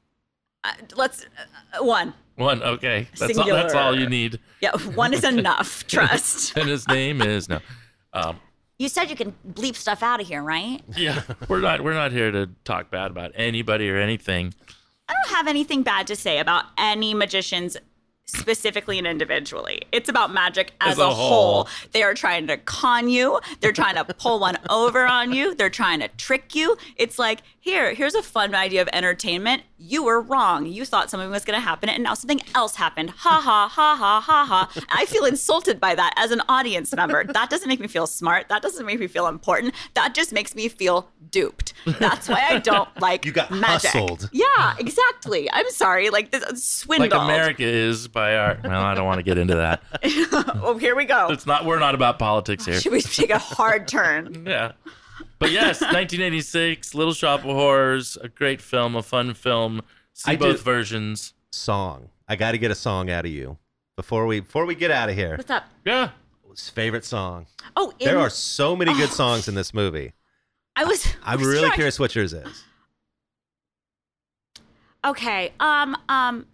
[0.63, 1.25] Uh, let's
[1.73, 2.13] uh, one.
[2.35, 3.07] One, okay.
[3.17, 4.39] That's all, that's all you need.
[4.61, 5.85] Yeah, one is enough.
[5.87, 6.53] Trust.
[6.57, 7.59] And his name is no.
[8.13, 8.39] Um,
[8.77, 10.81] You said you can bleep stuff out of here, right?
[10.95, 14.53] yeah, we're not we're not here to talk bad about anybody or anything.
[15.09, 17.75] I don't have anything bad to say about any magicians
[18.29, 19.81] specifically and individually.
[19.91, 21.63] It's about magic as, As a, a whole.
[21.63, 21.67] whole.
[21.91, 23.39] They are trying to con you.
[23.61, 25.55] They're trying to pull one over on you.
[25.55, 26.77] They're trying to trick you.
[26.95, 29.63] It's like, here, here's a fun idea of entertainment.
[29.77, 30.65] You were wrong.
[30.65, 33.09] You thought something was going to happen and now something else happened.
[33.11, 34.85] Ha ha ha ha ha ha.
[34.89, 37.23] I feel insulted by that as an audience member.
[37.23, 38.49] That doesn't make me feel smart.
[38.49, 39.73] That doesn't make me feel important.
[39.93, 41.73] That just makes me feel duped.
[41.99, 43.91] That's why I don't like You got magic.
[43.91, 44.29] hustled.
[44.33, 45.49] Yeah, exactly.
[45.51, 46.09] I'm sorry.
[46.09, 47.11] Like this swindled.
[47.11, 49.81] Like America is by our well, I don't want to get into that.
[50.61, 51.27] oh, here we go.
[51.31, 52.79] It's not we're not about politics here.
[52.79, 54.45] Should we take a hard turn?
[54.49, 54.71] Yeah.
[55.37, 59.81] But yes, 1986, Little Shop of Horrors, a great film, a fun film.
[60.13, 61.33] See I both do- versions.
[61.51, 62.09] Song.
[62.27, 63.57] I got to get a song out of you
[63.95, 65.37] before we before we get out of here.
[65.37, 65.63] What's up?
[65.85, 66.11] Yeah.
[66.73, 67.45] Favorite song.
[67.77, 70.11] Oh, in, There are so many good songs in this movie.
[70.75, 71.05] I was.
[71.23, 72.63] I I'm was really trying- curious what yours is.
[75.05, 75.53] Okay.
[75.59, 75.95] Um.
[76.09, 76.45] Um.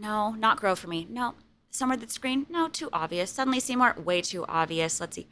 [0.00, 1.06] No, not grow for me.
[1.10, 1.34] No.
[1.70, 2.46] Somewhere that's green.
[2.48, 3.30] No, too obvious.
[3.30, 4.98] Suddenly Seymour, way too obvious.
[4.98, 5.28] Let's see.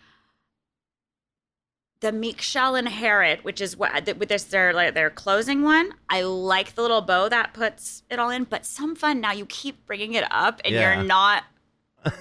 [2.01, 5.95] The Meek Shall Inherit, which is what with this their like their closing one.
[6.09, 9.21] I like the little bow that puts it all in, but some fun.
[9.21, 10.95] Now you keep bringing it up, and Yeah.
[10.95, 11.43] you're not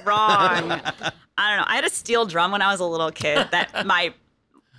[0.04, 0.72] wrong.
[1.38, 1.66] I don't know.
[1.68, 4.16] I had a steel drum when I was a little kid that my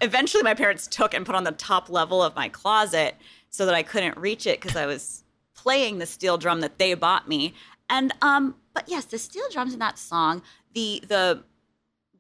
[0.00, 3.14] eventually my parents took and put on the top level of my closet
[3.50, 5.22] so that I couldn't reach it because I was
[5.62, 7.54] playing the steel drum that they bought me.
[7.90, 10.42] And um, but yes, the steel drums in that song,
[10.74, 11.42] the the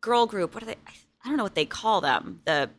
[0.00, 0.76] girl group, what are they?
[1.24, 2.40] I don't know what they call them.
[2.44, 2.70] The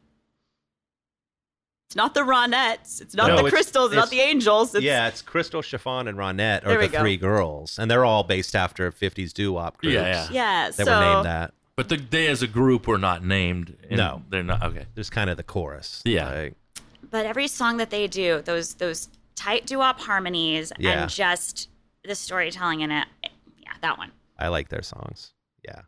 [1.87, 4.75] it's not the Ronettes, it's not No, the it's- Crystals, it's, not the Angels.
[4.75, 6.99] It's, yeah, it's Crystal, Chiffon, and Ronette There are the go.
[6.99, 10.27] three girls, and they're all based after 50s doo-wop groups Yeah, yeah.
[10.31, 10.69] yeah.
[10.69, 11.53] that so were named that.
[11.75, 13.75] But the, they as a group were not named.
[13.89, 14.21] in- No.
[14.29, 14.61] They're not.
[14.65, 14.85] Okay.
[14.93, 16.03] There's kind of the chorus.
[16.05, 16.29] Yeah.
[16.29, 16.53] Like,
[17.09, 19.07] but every song that they do, those those
[19.39, 21.01] tight doo-wop harmonies Yeah.
[21.03, 21.69] and just
[22.03, 23.07] the storytelling in it,
[23.57, 24.11] yeah, that one.
[24.37, 25.33] I like their songs.
[25.65, 25.81] Yeah.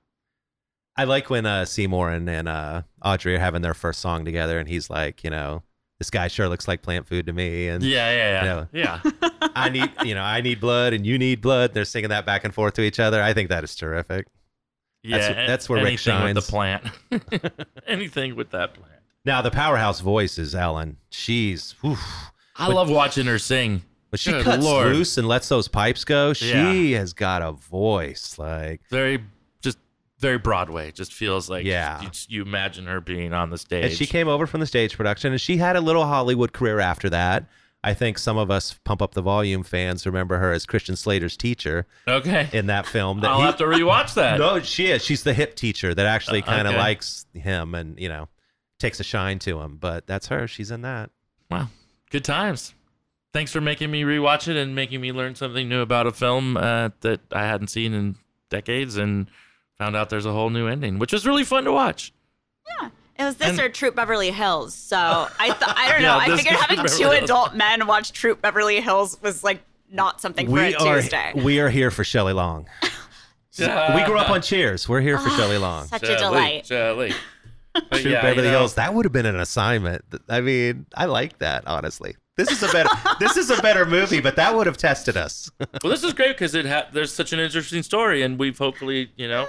[0.98, 4.60] I like when uh, Seymour and, and uh, Audrey are having their first song together,
[4.60, 5.64] and he's like, you know,
[6.00, 9.00] this guy sure looks like plant food to me, and Yeah, yeah, yeah.
[9.04, 9.40] Yeah.
[9.56, 11.74] I need, you know, I need blood, and you need blood.
[11.74, 13.22] They're singing that back and forth to each other.
[13.22, 14.28] I think that is terrific.
[15.04, 15.18] yeah.
[15.20, 16.46] That's- that's where Rick anything with shines.
[16.46, 17.54] the plant.
[17.88, 18.92] anything with that plant.
[19.24, 20.98] Now the powerhouse voice is Ellen.
[21.12, 21.98] She's, whew.
[22.62, 23.84] I love watching her sing.
[24.10, 24.88] but she Good cuts Lord.
[24.94, 26.34] loose and lets those pipes go.
[26.34, 26.50] She
[26.92, 27.00] Yeah.
[27.00, 28.82] has got a voice like.
[28.90, 29.24] Very,
[29.62, 29.78] just
[30.20, 30.92] very Broadway.
[30.92, 32.02] Just feels like Yeah.
[32.02, 33.86] you, you imagine her being on the stage.
[33.86, 36.80] And she came over from the stage production, and she had a little Hollywood career
[36.82, 37.46] after that.
[37.84, 41.36] I think some of us Pump Up the Volume fans remember her as Christian Slater's
[41.38, 42.48] teacher Okay.
[42.54, 43.22] in that film.
[43.22, 44.38] That I'll he- have to rewatch that.
[44.40, 45.04] No, she is.
[45.06, 46.82] She's the hip teacher that actually uh, kind of okay.
[46.84, 48.28] likes him and you know
[48.78, 49.78] takes a shine to him.
[49.78, 50.48] But that's her.
[50.48, 51.10] She's in that.
[51.50, 51.70] Wow.
[52.12, 52.74] Good times.
[53.34, 56.58] Thanks for making me rewatch it and making me learn something new about a film
[56.58, 58.16] uh, that I hadn't seen in
[58.50, 59.28] decades and
[59.80, 62.12] found out there's a whole new ending, which was really fun to watch.
[62.82, 62.90] Yeah.
[63.18, 64.74] It was this And- or Troop Beverly Hills.
[64.74, 66.18] So I thought I don't Yeah, know.
[66.34, 67.24] I figured having Beverly two Hills.
[67.24, 71.32] adult men watch Troop Beverly Hills was like not something for we a are Tuesday.
[71.36, 72.68] we are here for Shelley Long.
[73.60, 73.66] we
[74.06, 74.88] grew up on Cheers.
[74.90, 75.86] We're here for Shelley Long.
[75.88, 76.66] Such a delight.
[76.66, 77.14] Jelly.
[77.94, 78.76] True yeah, Beverly you know, Hills.
[78.76, 80.04] That would have been an assignment.
[80.28, 82.16] I mean, I like that honestly.
[82.38, 82.90] This is a better.
[83.20, 85.50] this is a better movie, but that would have tested us.
[85.60, 89.12] Well, this is great because it ha- there's such an interesting story, and we've hopefully
[89.16, 89.48] you know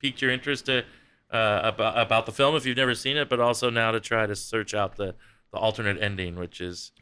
[0.00, 0.84] piqued your interest to,
[1.30, 4.26] uh, about about the film if you've never seen it, but also now to try
[4.26, 5.14] to search out the
[5.52, 6.92] the alternate ending, which is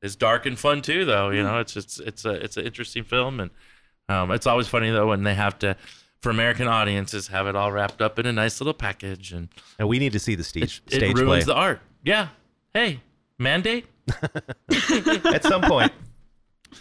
[0.00, 1.04] is dark and fun too.
[1.04, 3.50] Though you know, it's it's it's a it's an interesting film, and
[4.08, 5.76] um, it's always funny though when they have to.
[6.22, 9.48] For American audiences, have it all wrapped up in a nice little package, and
[9.78, 11.80] and we need to see the stage it stage ruins play the art.
[12.04, 12.28] Yeah.
[12.74, 13.00] Hey,
[13.38, 13.86] mandate.
[14.70, 15.92] at some point.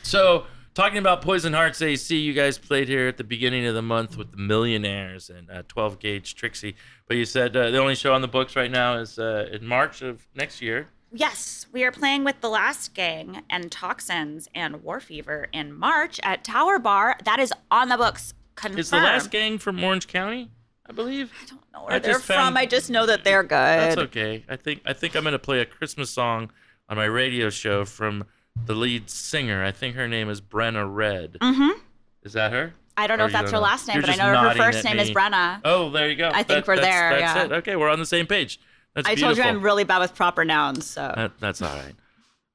[0.03, 3.81] So, talking about Poison Hearts AC, you guys played here at the beginning of the
[3.81, 6.75] month with the Millionaires and uh, 12 Gauge Trixie.
[7.07, 9.65] But you said uh, the only show on the books right now is uh, in
[9.65, 10.89] March of next year.
[11.11, 16.19] Yes, we are playing with the Last Gang and Toxins and War Fever in March
[16.21, 17.17] at Tower Bar.
[17.23, 18.33] That is on the books.
[18.57, 18.79] Confirmed.
[18.79, 20.49] Is the last gang from Orange County?
[20.89, 21.31] I believe.
[21.41, 22.35] I don't know where I they're just from.
[22.35, 23.49] found- I just know that they're good.
[23.49, 24.43] That's okay.
[24.49, 26.51] I think I think I'm gonna play a Christmas song
[26.89, 28.25] on my radio show from
[28.65, 29.63] the lead singer.
[29.63, 31.37] I think her name is Brenna Red.
[31.41, 31.79] Mm-hmm.
[32.23, 32.73] Is that her?
[32.99, 34.83] I don't Or know if that's her last name, You're but I know her first
[34.83, 35.11] name is.
[35.11, 35.61] Brenna.
[35.63, 36.31] Oh, there you go.
[36.33, 37.43] I think we're that's, there, That's yeah.
[37.45, 37.51] it.
[37.59, 38.59] Okay, we're on the same page.
[38.95, 39.43] That's I told you.
[39.43, 41.93] I'm really bad with proper nouns, so That, that's all right.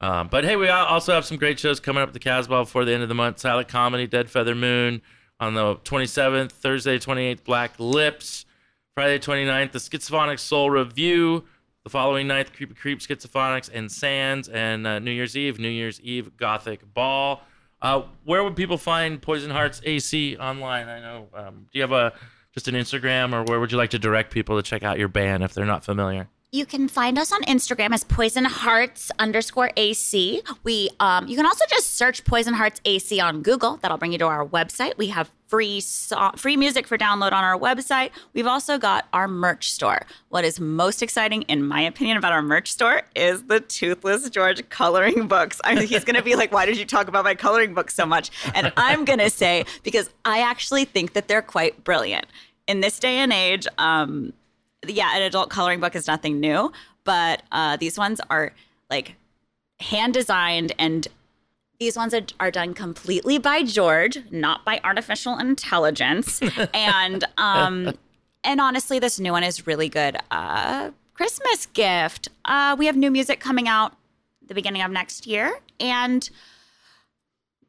[0.00, 2.84] Um, but hey, we also have some great shows coming up at the Casbah before
[2.84, 3.38] the end of the month.
[3.38, 5.00] Silent Comedy, Dead Feather Moon
[5.42, 8.46] on the 27th, Thursday 28th, Black Lips,
[8.94, 11.42] Friday 29th, the Schizophonic Soul Review,
[11.82, 16.00] the following night, Creepy Creep, Schizophonics, and Sands, and uh, New Year's Eve, New Year's
[16.00, 17.42] Eve Gothic Ball.
[17.80, 20.88] Uh, where would people find Poison Hearts AC online?
[20.88, 21.26] I know.
[21.34, 22.12] Um, do you have a
[22.54, 25.08] just an Instagram, or where would you like to direct people to check out your
[25.08, 26.28] band if they're not familiar?
[26.54, 30.42] You can find us on Instagram as Poison Hearts underscore AC.
[30.64, 33.78] We um, you can also just search Poison Hearts AC on Google.
[33.78, 34.98] That'll bring you to our website.
[34.98, 38.10] We have free so- free music for download on our website.
[38.34, 40.02] We've also got our merch store.
[40.28, 44.68] What is most exciting, in my opinion, about our merch store is the Toothless George
[44.68, 45.58] coloring books.
[45.64, 48.04] I mean, he's gonna be like, "Why did you talk about my coloring books so
[48.04, 52.26] much?" And I'm gonna say because I actually think that they're quite brilliant
[52.68, 53.66] in this day and age.
[53.78, 54.34] Um,
[54.86, 56.72] yeah, an adult coloring book is nothing new,
[57.04, 58.52] but uh, these ones are
[58.90, 59.16] like
[59.80, 61.08] hand designed and
[61.78, 66.40] these ones are, are done completely by George, not by artificial intelligence.
[66.74, 67.96] and um,
[68.44, 70.16] and honestly, this new one is really good.
[70.30, 72.28] Uh, Christmas gift.
[72.44, 73.96] Uh, we have new music coming out
[74.46, 76.28] the beginning of next year, and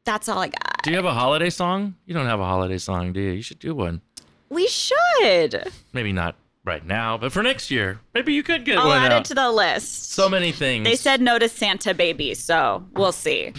[0.04, 0.82] that's all I got.
[0.82, 1.96] Do you have a holiday song?
[2.06, 3.32] You don't have a holiday song, do you?
[3.32, 4.00] You should do one.
[4.48, 5.72] We should.
[5.92, 9.12] Maybe not right now, but for next year, maybe you could get I'll one add
[9.12, 9.20] out.
[9.22, 10.12] it to the list.
[10.12, 10.84] so many things.
[10.84, 13.52] They said no to Santa Baby, so we'll see.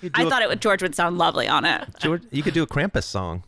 [0.00, 1.88] You I thought it would George would sound lovely on it.
[2.00, 3.44] George, you could do a Krampus song.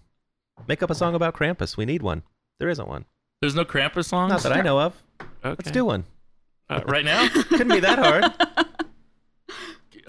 [0.68, 1.76] Make up a song about Krampus.
[1.76, 2.22] We need one.
[2.60, 3.04] There isn't one.
[3.40, 4.30] there's no Krampus songs.
[4.30, 5.02] Not that I know of.
[5.20, 5.56] Okay.
[5.58, 6.04] Let's do one.
[6.70, 7.28] Uh, right now.
[7.28, 8.24] Couldn't be that hard.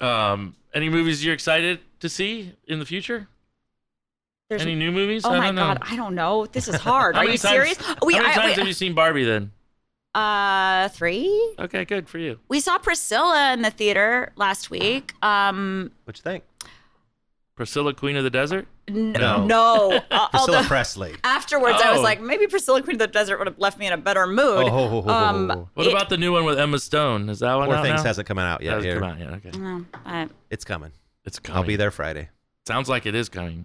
[0.00, 3.28] um, any movies you're excited to see in the future?
[4.48, 5.24] There's Any new movies?
[5.24, 5.62] Oh I my don't know.
[5.66, 6.46] god, I don't know.
[6.46, 7.14] This is hard.
[7.16, 7.78] How Are many you times- serious?
[8.04, 9.50] We How many I- times we- have you seen Barbie then?
[10.14, 11.54] uh three.
[11.58, 12.38] Okay, good for you.
[12.48, 15.12] We saw Priscilla in the theater last week.
[15.22, 16.44] Um, What you think?
[17.54, 18.66] Priscilla, Queen of the Desert.
[18.88, 19.44] n- No.
[19.46, 19.92] no.
[20.10, 21.14] Uh, Priscilla although Presley.
[21.24, 22.02] afterwards, I was Oh.
[22.02, 24.68] like, maybe Priscilla Queen of the Desert would have left me in a better mood.
[24.68, 25.68] Oh, ho, um.
[25.74, 27.28] What it- about the new one with Emma Stone?
[27.30, 28.08] Is that one Poor out Things now?
[28.08, 28.74] hasn't come out yet.
[28.74, 29.28] Hasn't come out yet.
[29.34, 30.92] Okay, No, I- It's coming.
[31.24, 31.56] it's coming.
[31.58, 32.28] I'll be there Friday.
[32.66, 33.64] Sounds like it is coming.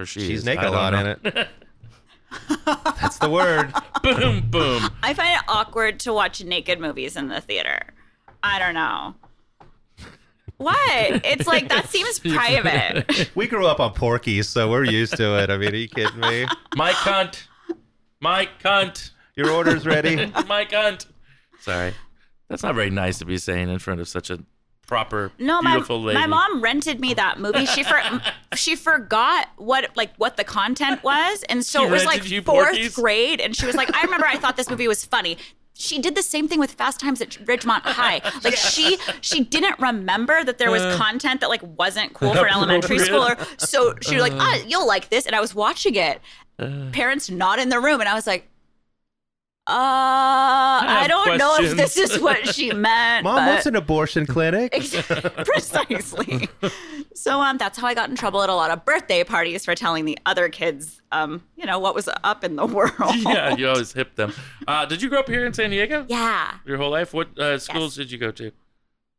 [0.00, 0.44] Or she She's is.
[0.46, 1.30] naked I a don't lot know.
[1.30, 1.48] in it.
[3.00, 3.70] That's the word.
[4.02, 4.88] boom, boom.
[5.02, 7.80] I find it awkward to watch naked movies in the theater.
[8.42, 9.14] I don't know.
[10.56, 10.76] What?
[11.24, 13.30] It's like that seems private.
[13.34, 15.50] We grew up on Porky's, so we're used to it.
[15.50, 16.46] I mean, are you kidding me?
[16.76, 17.42] My cunt.
[18.20, 19.10] My cunt.
[19.36, 20.16] Your order's ready.
[20.46, 21.06] My cunt.
[21.60, 21.92] Sorry.
[22.48, 24.38] That's not very nice to be saying in front of such a
[24.90, 26.18] proper, No, my, lady.
[26.18, 27.64] my mom rented me that movie.
[27.64, 27.98] She for,
[28.54, 32.44] she forgot what like what the content was, and so She it was like fourth
[32.66, 32.94] Porky's?
[32.94, 35.38] grade, and she was like, "I remember I thought this movie was funny."
[35.74, 38.20] She did the same thing with Fast Times at Ridgemont High.
[38.44, 40.96] Like she she didn't remember that there was Uh.
[40.98, 43.34] content that like wasn't cool for an elementary schooler.
[43.58, 46.20] So she was like, "Ah, you'll like this," and I was watching it.
[46.58, 46.90] Uh.
[46.92, 48.48] Parents not in the room, and I was like.
[49.66, 53.24] Uh, I, have don't know if this is what she meant.
[53.24, 54.72] Mom, but- what's an abortion clinic?
[55.44, 56.48] precisely.
[57.14, 59.74] so um, that's how I got in trouble at a lot of birthday parties for
[59.74, 62.92] telling the other kids, um, you know, what was up in the world.
[63.16, 64.32] yeah, you always hip them.
[64.66, 66.04] Uh, did you grow up here in San Diego?
[66.08, 66.54] Yeah.
[66.64, 67.12] Your whole life?
[67.14, 68.50] What uh, schools did you go to?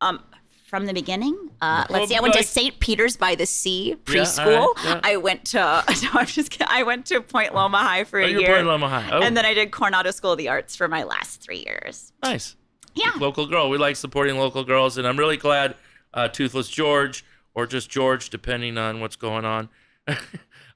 [0.02, 0.24] Um,
[0.72, 2.15] from the beginning, uh, let's see.
[2.15, 2.80] I went like- to St.
[2.80, 4.74] Peter's by the Sea Yeah, preschool.
[4.78, 5.01] right, yeah.
[5.03, 5.84] I went to.
[6.03, 6.67] No, I'm just kidding.
[6.69, 9.09] I went to Point Loma High for Oh, a year, Point Loma High.
[9.11, 12.13] Oh, and then I did Coronado School of the Arts for my last three years.
[12.24, 12.55] nice.
[12.95, 13.11] Yeah.
[13.17, 13.69] Local girl.
[13.69, 15.76] We like supporting local girls, and I'm really glad
[16.13, 19.69] uh, Toothless George, or just George, depending on what's going on.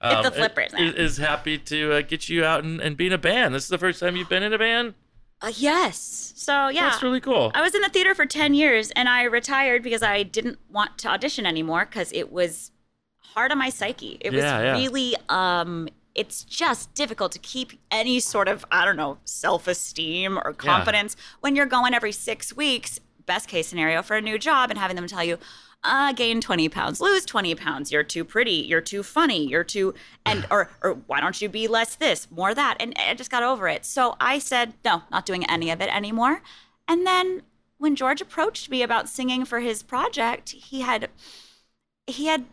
[0.02, 3.14] um, the flippers is, is happy to uh, get you out and, and be in
[3.14, 3.54] a band.
[3.56, 4.94] This is the first time you've been in a band.
[5.42, 6.34] Uh, yes.
[6.36, 7.52] So yeah, That's really cool.
[7.54, 10.98] I was in the theater for 10 years and I retired because I didn't want
[11.00, 12.72] to audition anymore because it was
[13.20, 14.18] hard on my psyche.
[14.22, 14.74] It Yeah, was yeah.
[14.78, 20.38] really, um, it's just difficult to keep any sort of, I don't know, self esteem
[20.38, 24.70] or confidence when you're going every six weeks, best case scenario, for a new job
[24.70, 25.38] and having them tell you,
[25.86, 27.92] uh, gain 20 pounds, lose 20 pounds.
[27.92, 28.52] You're too pretty.
[28.52, 29.48] You're too funny.
[29.48, 29.94] You're too,
[30.26, 32.78] and, or, or why don't you be less this, more that?
[32.80, 33.86] And I just got over it.
[33.86, 36.42] So I said, no, not doing any of it anymore.
[36.88, 37.44] And then
[37.78, 41.10] when George approached me about singing for his project, he had
[42.08, 42.46] he had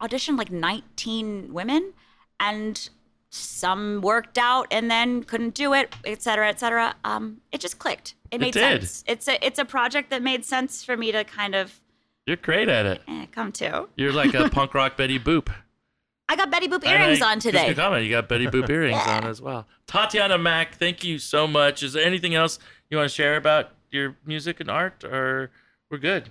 [0.00, 1.94] auditioned like 19 women
[2.38, 2.90] and
[3.30, 6.94] some worked out and then couldn't do it, et cetera, et cetera.
[7.04, 8.14] Um, it just clicked.
[8.30, 8.82] It made did.
[8.82, 9.04] sense.
[9.06, 11.80] It's a it's a project that made sense for me to kind of
[12.28, 13.00] You're great at it.
[13.08, 13.88] eh, come to.
[13.96, 15.48] You're like a punk rock Betty Boop.
[16.28, 17.74] I got Betty Boop earrings I- on just a today.
[17.74, 18.04] comment.
[18.04, 19.66] You got Betty Boop earrings on as well.
[19.86, 21.82] Tatiana Mac, thank you so much.
[21.82, 22.58] Is there anything else
[22.90, 25.50] you want to share about your music and art, or
[25.90, 26.28] we're good?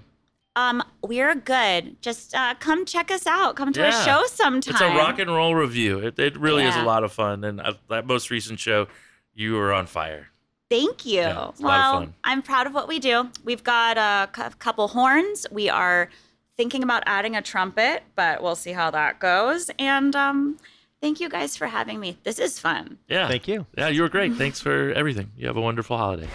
[0.56, 2.00] Um, we're good.
[2.02, 3.56] Just uh, come check us out.
[3.56, 4.02] Come to Yeah.
[4.02, 4.74] a show sometime.
[4.76, 5.98] It's a rock and roll review.
[6.00, 7.43] It, it really is a lot of fun.
[7.43, 8.88] And uh, that most recent show,
[9.34, 10.30] you were on fire.
[10.70, 11.22] Thank you.
[11.22, 12.13] Yeah, it's a lot of well, fun.
[12.24, 13.30] I'm proud of what we do.
[13.43, 15.47] We've got a couple horns.
[15.51, 16.09] We are
[16.57, 19.70] thinking about adding a trumpet, but we'll see how that goes.
[19.80, 20.57] And um,
[21.01, 22.18] thank you guys for having me.
[22.24, 22.97] This is fun.
[23.07, 23.28] Yeah.
[23.28, 23.65] Thank you.
[23.78, 24.34] Yeah, you were great.
[24.34, 25.32] Thanks for everything.
[25.38, 26.28] You have a wonderful holiday.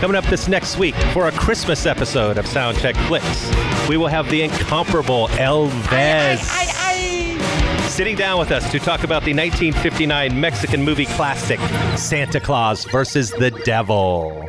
[0.00, 4.30] Coming up this next week for a Christmas episode of Soundcheck Flicks, we will have
[4.30, 6.40] the incomparable El Vez
[8.00, 11.60] sitting down with us to talk about the 1959 Mexican movie classic
[11.98, 14.48] Santa Claus versus the Devil.